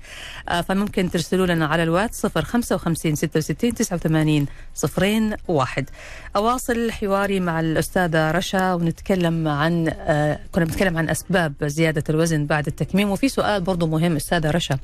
[0.49, 5.91] آه فممكن ترسلوا لنا على الواتس 055 66 89 صفرين واحد.
[6.37, 12.67] أواصل حواري مع الأستاذة رشا ونتكلم عن آه كنا بنتكلم عن أسباب زيادة الوزن بعد
[12.67, 13.11] التكميم.
[13.11, 14.79] وفي سؤال برضو مهم أستاذة رشا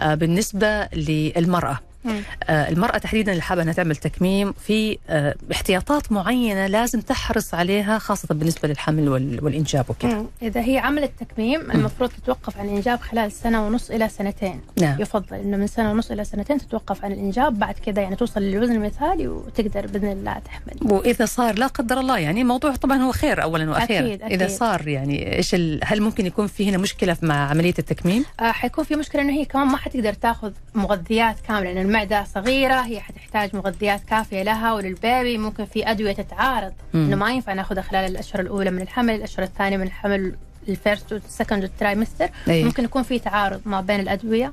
[0.00, 1.70] آه بالنسبة للمرأة.
[1.70, 1.85] آه
[2.50, 8.34] المرأة تحديدا اللي حابة أنها تعمل تكميم في آه احتياطات معينة لازم تحرص عليها خاصة
[8.34, 10.24] بالنسبة للحمل وال- والإنجاب وكذا.
[10.42, 15.36] إذا هي عملت تكميم المفروض تتوقف عن الإنجاب خلال سنة ونص إلى سنتين نعم يفضل
[15.36, 19.28] إنه من سنة ونص إلى سنتين تتوقف عن الإنجاب بعد كذا يعني توصل للوزن المثالي
[19.28, 23.70] وتقدر بإذن الله تحمل وإذا صار لا قدر الله يعني موضوع طبعا هو خير أولا
[23.70, 24.56] وأخيرا أكيد، إذا أكيد.
[24.56, 25.54] صار يعني إيش.
[25.84, 29.44] هل ممكن يكون في هنا مشكلة مع عملية التكميم؟ آه حيكون في مشكلة إنه هي
[29.44, 35.00] كمان ما حتقدر تأخذ مغذيات كاملة لأن المعدة صغيرة هي حتحتاج مغذيات كافية لها ولل
[35.00, 36.72] baby ممكن في أدوية تتعارض.
[36.94, 40.36] إنه ما ينفع ناخذها خلال الأشهر الأولى من الحمل الأشهر الثانية من الحمل
[40.68, 42.28] ال first وال second وال trimester.
[42.46, 44.52] ممكن يكون في تعارض ما بين الأدوية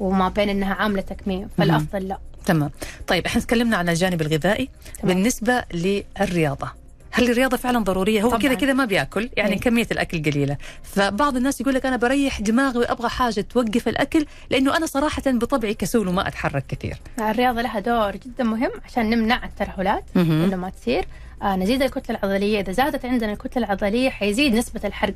[0.00, 2.70] وما بين إنها عاملة تكميم فالأفضل لا تمام
[3.06, 4.68] طيب إحنا تكلمنا عن الجانب الغذائي
[5.02, 5.14] تمام.
[5.14, 6.72] بالنسبة للرياضة
[7.12, 8.38] هل الرياضة فعلا ضرورية هو.
[8.38, 9.60] كذا كذا ما بيأكل يعني إيه.
[9.60, 14.76] كمية الأكل قليلة فبعض الناس يقول لك أنا بريح دماغي وأبغى حاجة توقف الأكل لأنه
[14.76, 20.04] أنا صراحة بطبعي كسول وما أتحرك كثير الرياضة لها دور جدا مهم عشان نمنع الترهلات.
[20.16, 21.04] إنه ما تصير
[21.42, 25.14] آه نزيد الكتلة العضلية إذا زادت عندنا الكتلة العضلية حيزيد نسبة الحرق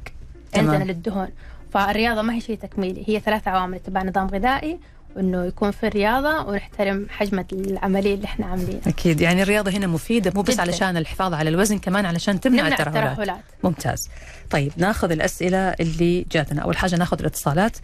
[0.53, 0.71] تمام.
[0.71, 1.29] عندنا للدهون
[1.73, 4.79] فالرياضة ما هي شيء تكميلي هي ثلاث عوامل اتباع نظام غذائي
[5.17, 8.81] وإنه يكون في الرياضة ونحترم حجم العملية اللي إحنا عاملينها.
[8.87, 10.63] أكيد يعني الرياضة هنا مفيدة مو بس جداً.
[10.63, 13.11] علشان الحفاظ على الوزن كمان علشان تمنع الترهلات.
[13.11, 13.41] الترهلات.
[13.65, 14.09] ممتاز.
[14.51, 16.63] طيب ناخذ الأسئلة اللي جاتنا.
[16.63, 17.77] أول حاجة ناخذ الاتصالات.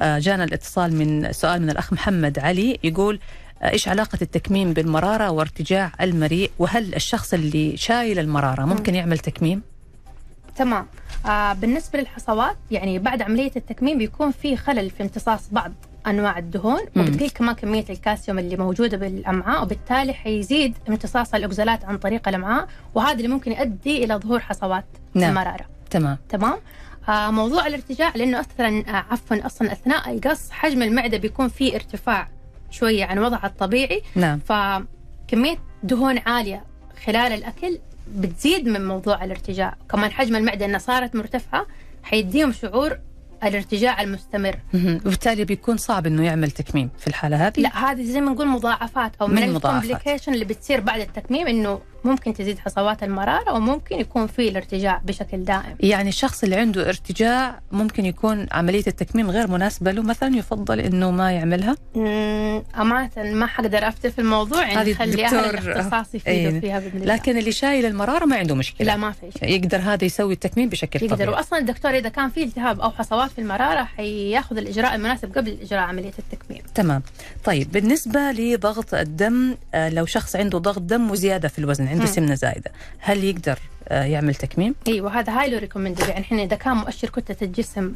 [0.00, 2.78] آه، جانا الاتصال من سؤال من الأخ محمد علي.
[2.84, 3.20] يقول
[3.62, 9.62] آه، إيش علاقة التكميم بالمرارة وارتجاع المريء؟ وهل الشخص اللي شايل المرارة ممكن يعمل تكميم؟
[10.56, 10.86] تمام.
[11.26, 15.72] آه بالنسبة للحصوات يعني بعد عملية التكميم بيكون في خلل في امتصاص بعض
[16.06, 16.80] أنواع الدهون.
[16.96, 23.12] وبتقل كمان كمية الكالسيوم اللي موجودة بالأمعاء وبالتالي حيزيد امتصاص الأكزالات عن طريق الأمعاء وهذا
[23.12, 24.84] اللي ممكن يؤدي إلى ظهور حصوات
[25.14, 25.30] نعم.
[25.30, 26.18] المرارة تمام.
[26.28, 26.58] تمام؟
[27.08, 32.28] آه موضوع الارتجاع لأنه أصلا آه عفوا أصلا أثناء القص حجم المعدة بيكون فيه ارتفاع
[32.70, 34.02] شوية عن وضعها الطبيعي.
[34.14, 34.38] نعم.
[34.38, 36.64] فكمية دهون عالية
[37.06, 37.78] خلال الأكل
[38.16, 39.76] بتزيد من موضوع الارتجاع.
[39.90, 41.66] كمان حجم المعدة إنها صارت مرتفعة
[42.02, 42.98] حيديهم شعور
[43.44, 44.58] الارتجاع المستمر.
[44.74, 49.12] وبالتالي بيكون صعب إنه يعمل تكميم في الحالة هذه لا هذه زي ما نقول مضاعفات
[49.20, 49.80] أو من من المضاعفات.
[50.34, 55.76] اللي بتصير بعد التكميم إنه ممكن تزيد حصوات المرارة وممكن يكون في الارتجاع بشكل دائم.
[55.80, 61.10] يعني الشخص اللي عنده ارتجاع ممكن يكون عملية التكميم غير مناسبة له مثلا يفضل إنه
[61.10, 61.76] ما يعملها؟
[62.80, 66.60] أمانة ما حقدر أفتي في الموضوع يعني خلي أهل الاختصاص يفيدوا إيه.
[66.60, 67.14] فيها بإذن الله.
[67.14, 68.86] لكن اللي شايل المرارة ما عنده مشكلة.
[68.86, 69.48] لا ما في شيء.
[69.48, 71.16] يقدر هذا يسوي التكميم بشكل يقدر.
[71.16, 71.30] طبيعي.
[71.30, 75.80] واصلا الدكتور إذا كان في التهاب أو حصوات في المرارة حياخذ الإجراء المناسب قبل إجراء
[75.82, 76.62] عملية التكميم.
[76.78, 77.02] تمام
[77.44, 82.10] طيب بالنسبة لضغط الدم آه، لو شخص عنده ضغط دم وزيادة في الوزن عنده مم.
[82.10, 86.76] سمنة زايدة هل يقدر آه، يعمل تكميم؟ أيوه هذا highly recommended يعني إحنا إذا كان
[86.76, 87.92] مؤشر كتلة الجسم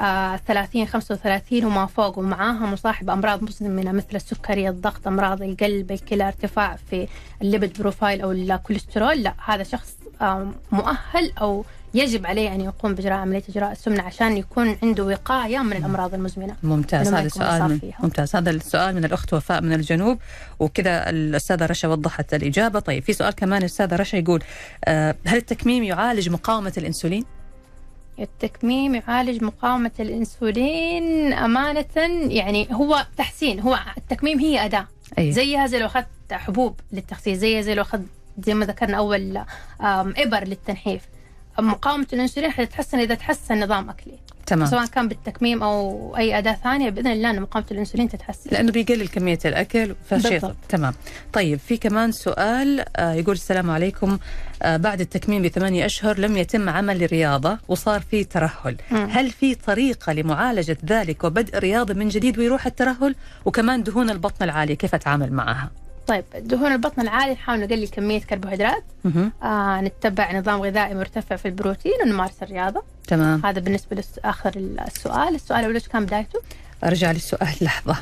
[0.00, 6.28] آه 30 35 وما فوق ومعاها مصاحب أمراض مزمنة مثل السكري الضغط أمراض القلب الكلى
[6.28, 7.08] ارتفاع في
[7.42, 11.64] ال lipid profile أو الكوليسترول لا هذا شخص آه مؤهل أو
[11.96, 16.56] يجب عليه أن يقوم بإجراء عملية إجراء السمنة عشان يكون عنده وقاية من الأمراض المزمنة.
[16.62, 17.80] ممتاز هذا السؤال من.
[18.00, 18.36] ممتاز.
[18.36, 20.18] هذا السؤال من الأخت وفاء من الجنوب
[20.58, 22.80] وكذا الأستاذة رشا وضحت الإجابة.
[22.80, 24.42] طيب في سؤال كمان الأستاذة رشا يقول
[24.84, 27.24] آه، هل التكميم يعالج مقاومة الأنسولين؟
[28.18, 31.84] التكميم يعالج مقاومة الأنسولين أمانة
[32.28, 34.86] يعني هو تحسين هو التكميم هي أداة.
[35.18, 38.06] أي زيها زي لو أخذت حبوب للتخسيس زيها زي لو أخذت
[38.38, 39.44] زي ما ذكرنا أول
[40.16, 41.02] إبر للتنحيف.
[41.58, 44.68] مقاومة الأنسولين حتتحسن إذا تحسن نظام أكلي تمام.
[44.68, 48.50] سواء كان بالتكميم أو أي أداة ثانية بإذن الله أن مقاومة الأنسولين تتحسن.
[48.52, 50.54] لأنه بيقلل كمية الأكل فشيء.
[50.68, 50.94] تمام.
[51.32, 54.18] طيب في كمان سؤال آه يقول السلام عليكم.
[54.62, 58.76] آه بعد التكميم بثمانية أشهر لم يتم عمل رياضة وصار في ترهل.
[58.90, 59.08] مم.
[59.10, 63.14] هل في طريقة لمعالجة ذلك وبدء رياضه من جديد ويروح الترهل؟
[63.44, 65.70] وكمان دهون البطن العالية كيف أتعامل معها؟
[66.06, 68.84] طيب دهون البطن العالية نحاول نقلل كمية كربوهيدرات.
[69.42, 72.82] آه نتبع نظام غذائي مرتفع في البروتين ونمارس الرياضة.
[73.06, 73.46] تمام.
[73.46, 75.34] هذا بالنسبة لآخر السؤال.
[75.34, 76.38] السؤال الأول إيش كان بدايته؟
[76.84, 77.54] أرجع للسؤال.
[77.62, 77.96] لحظة.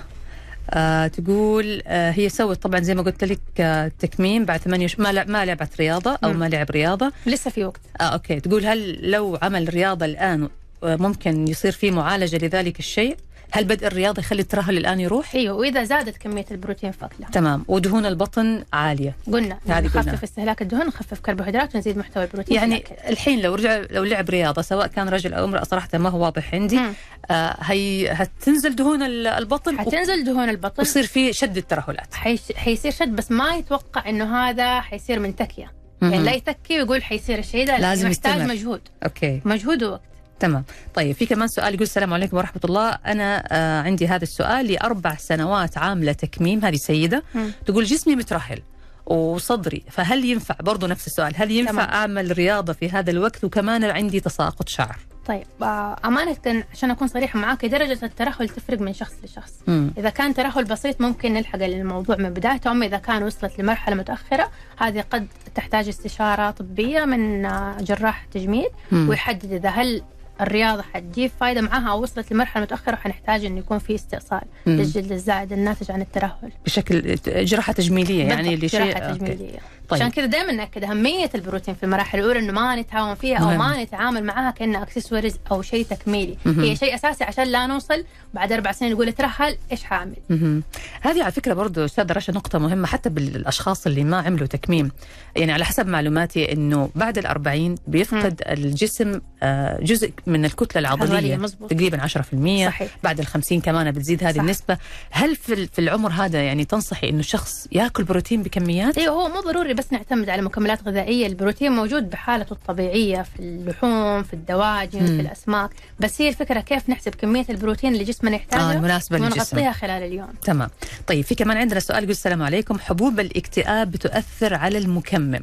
[0.71, 4.87] آه تقول آه هي سوت طبعا زي ما قلت لك آه تكميم بعد ثمانية.
[4.99, 6.39] ما لع- ما لعبت رياضة أو مم.
[6.39, 7.13] ما لعب رياضة.
[7.27, 7.81] لسه في وقت.
[8.01, 8.41] آه أوكي.
[8.41, 10.49] تقول هل لو عمل رياضة الآن
[10.85, 13.17] آه، ممكن يصير في معالجة لذلك الشيء؟
[13.51, 17.65] هل بدء الرياضة يخلي الترهل الآن يروح؟ أيوه وإذا زادت كمية البروتين فاكله تمام.
[17.69, 19.17] ودهون البطن عالية.
[19.33, 19.85] قلنا هذه.
[19.87, 22.85] نخفف استهلاك الدهون نخفف كربوهيدرات ونزيد محتوى البروتين يعني.
[23.09, 26.55] الحين لو رجع لو لعب رياضة سواء كان رجل أو امرأة صراحة ما هو واضح
[26.55, 26.77] عندي.
[26.77, 26.93] مم.
[27.31, 30.75] آه هي هتنزل دهون ال- البطن؟ و- حتنزل دهون البطن.
[30.83, 32.15] ويصير في شد الترهلات.
[32.15, 32.41] حيش...
[32.57, 35.73] حيصير شد بس ما يتوقع إنه هذا حيصير من تكية.
[36.03, 36.19] يعني.
[36.19, 38.49] لا يتكي ويقول حيصير الشيء ده لا، لازم محتاج يستمر.
[38.55, 38.81] مجهود.
[39.05, 39.41] أوكي.
[39.45, 40.01] مجهود ووقت.
[40.41, 44.73] تمام طيب في كمان سؤال يقول السلام عليكم ورحمة الله أنا آه عندي هذا السؤال
[44.73, 47.51] لأربع سنوات عاملة تكميم هذه سيدة مم.
[47.67, 48.63] تقول جسمي مترهل
[49.07, 51.89] وصدري فهل ينفع برضو نفس السؤال هل ينفع تمام.
[51.89, 57.39] أعمل رياضة في هذا الوقت وكمان عندي تساقط شعر طيب آه، أمانة عشان أكون صريحة
[57.39, 59.91] معاك درجة الترهل تفرق من شخص لشخص مم.
[59.99, 64.51] إذا كان ترهل بسيط ممكن نلحق الموضوع من بدايته أما إذا كان وصلت لمرحلة متأخرة
[64.79, 69.09] هذه قد تحتاج استشارة طبية من آه، جراح تجميل مم.
[69.09, 70.03] ويحدد إذا هل
[70.41, 74.41] الرياضة حتجيب فائده معاها وصلت لمرحلة متأخرة حنحتاج انه يكون في استئصال.
[74.67, 79.51] للجلد الزائد الناتج عن الترهل بشكل جراحة تجميلية يعني لشيء جراحة okay.
[79.89, 80.03] طيب.
[80.03, 83.59] عشان كذا دائما نأكد أهمية البروتين في المراحل الأولى إنه ما نتهاون فيها أو مهم.
[83.59, 86.61] ما نتعامل معاها كانها اكسسوارز أو شيء تكميلي مهم.
[86.61, 88.05] هي شيء أساسي عشان لا نوصل
[88.35, 90.63] بعد أربع سنين نقول اترهل إيش حاعمل مهم.
[91.01, 94.91] هذه على فكرة برضو أستاذ رشا نقطة مهمة حتى بالأشخاص اللي ما عملوا تكميم
[95.37, 101.71] يعني على حسب معلوماتي إنه بعد الأربعين بيفقد الجسم آه، جزء من الكتلة العضلية مزبوط.
[101.71, 102.97] تقريبا 10% صحيح.
[103.05, 104.41] بعد الخمسين كمان بتزيد هذه صح.
[104.41, 104.79] النسبة
[105.11, 109.74] هل في العمر هذا يعني تنصحي إنه الشخص يأكل بروتين بكميات أيوه هو مو ضروري
[109.75, 111.27] بس نعتمد على مكملات غذائية.
[111.27, 115.07] البروتين موجود بحالته الطبيعية في اللحوم في الدواجن مم.
[115.07, 115.71] في الأسماك.
[116.01, 119.57] بس هي الفكرة كيف نحسب كمية البروتين اللي جسمنا يحتاجها آه، المناسبة للجسم.
[119.57, 120.29] ونغطيها خلال اليوم.
[120.43, 120.71] تمام.
[121.07, 122.79] طيب في كمان عندنا سؤال يقول السلام عليكم.
[122.79, 125.41] حبوب الاكتئاب بتؤثر على المكمم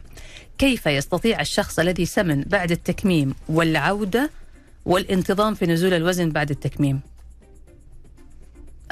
[0.58, 4.30] كيف يستطيع الشخص الذي سمن بعد التكميم والعودة
[4.86, 7.00] والانتظام في نزول الوزن بعد التكميم؟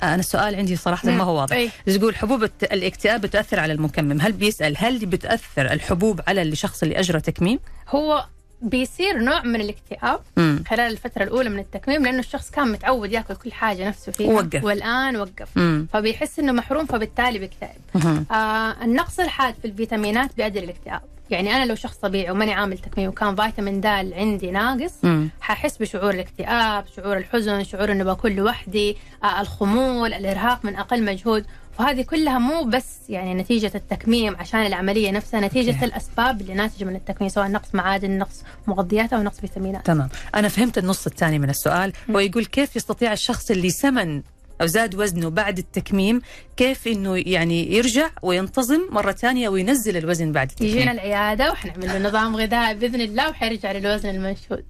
[0.04, 1.70] أنا السؤال عندي صراحة ما هو واضح أي.
[1.88, 7.22] يقول حبوب الاكتئاب بتؤثر على المكمم هل بيسأل هل بتأثر الحبوب على الشخص اللي أجرى
[7.22, 8.26] تكميم هو
[8.62, 10.64] بيصير نوع من الاكتئاب مم.
[10.68, 14.64] خلال الفترة الأولى من التكميم لأنه الشخص كان متعود يأكل كل حاجة نفسه فيها ووقف.
[14.64, 15.88] والآن وقف مم.
[15.94, 18.26] فبيحس إنه محروم فبالتالي بيكتئب.
[18.32, 21.02] آه النقص الحاد في الفيتامينات بيؤدي للاكتئاب
[21.32, 25.30] يعني أنا لو شخص طبيعي وماني عامل تكميم وكان فيتامين د عندي ناقص مم.
[25.42, 31.46] ححس بشعور الاكتئاب شعور الحزن شعور انه بكون لوحدي آه الخمول الإرهاق من أقل مجهود
[31.80, 35.86] وهذه كلها مو بس يعني نتيجة التكميم عشان العملية نفسها نتيجة okay.
[35.86, 40.48] الأسباب اللي ناتجة من التكميم سواء نقص معادن نقص مغذيات أو نقص فيتامينات تمام أنا
[40.48, 44.22] فهمت النص الثاني من السؤال هو يقول كيف يستطيع الشخص اللي سمن
[44.62, 46.22] أو زاد وزنه بعد التكميم
[46.58, 52.00] كيف إنه يعني يرجع وينتظم مرة ثانية وينزل الوزن بعد يجينا التكميم العيادة وحنعمل له
[52.10, 54.64] نظام غذائي بإذن الله وحيرجع للوزن المنشود.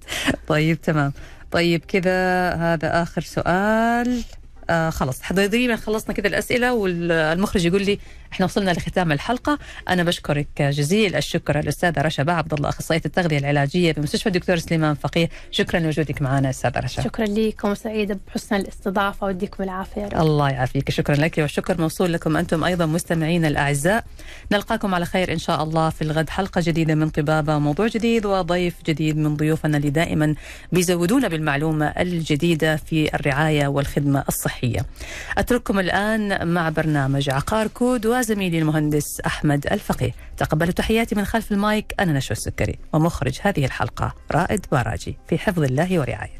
[0.46, 1.12] طيب تمام.
[1.50, 4.22] طيب كذا هذا آخر سؤال.
[4.70, 7.98] آه خلاص تقريبا خلصنا كذا الأسئلة والمخرج يقول لي
[8.32, 9.58] إحنا وصلنا لختام الحلقة.
[9.88, 15.28] أنا بشكرك جزيل الشكر الأستاذة رشا عبد الله أخصائية التغذية العلاجية بمستشفى الدكتور سليمان فقيه.
[15.50, 17.02] شكرا لوجودك معنا أستاذة رشا.
[17.02, 20.00] شكرا لكم وسعيدة بحسن الاستضافة ويديكم العافية.
[20.00, 20.20] يا رب.
[20.20, 20.90] الله يعافيك.
[20.90, 24.04] شكرا لك والشكر موصول لكم أنتم أيضا مستمعين الأعزاء.
[24.52, 26.30] نلقاكم على خير إن شاء الله في الغد.
[26.30, 30.34] حلقة جديدة من طبابة موضوع جديد وضيف جديد من ضيوفنا اللي دائما
[30.72, 34.86] بيزودونا بالمعلومة الجديدة في الرعاية والخدمة الصحية.
[35.38, 40.14] أترككم الآن مع برنامج عقار كود وزميلي المهندس أحمد الفقيه.
[40.36, 45.62] تقبلوا تحياتي من خلف المايك أنا نشوى السكري ومخرج هذه الحلقة رائد باراجي في حفظ
[45.62, 46.39] الله ورعايته.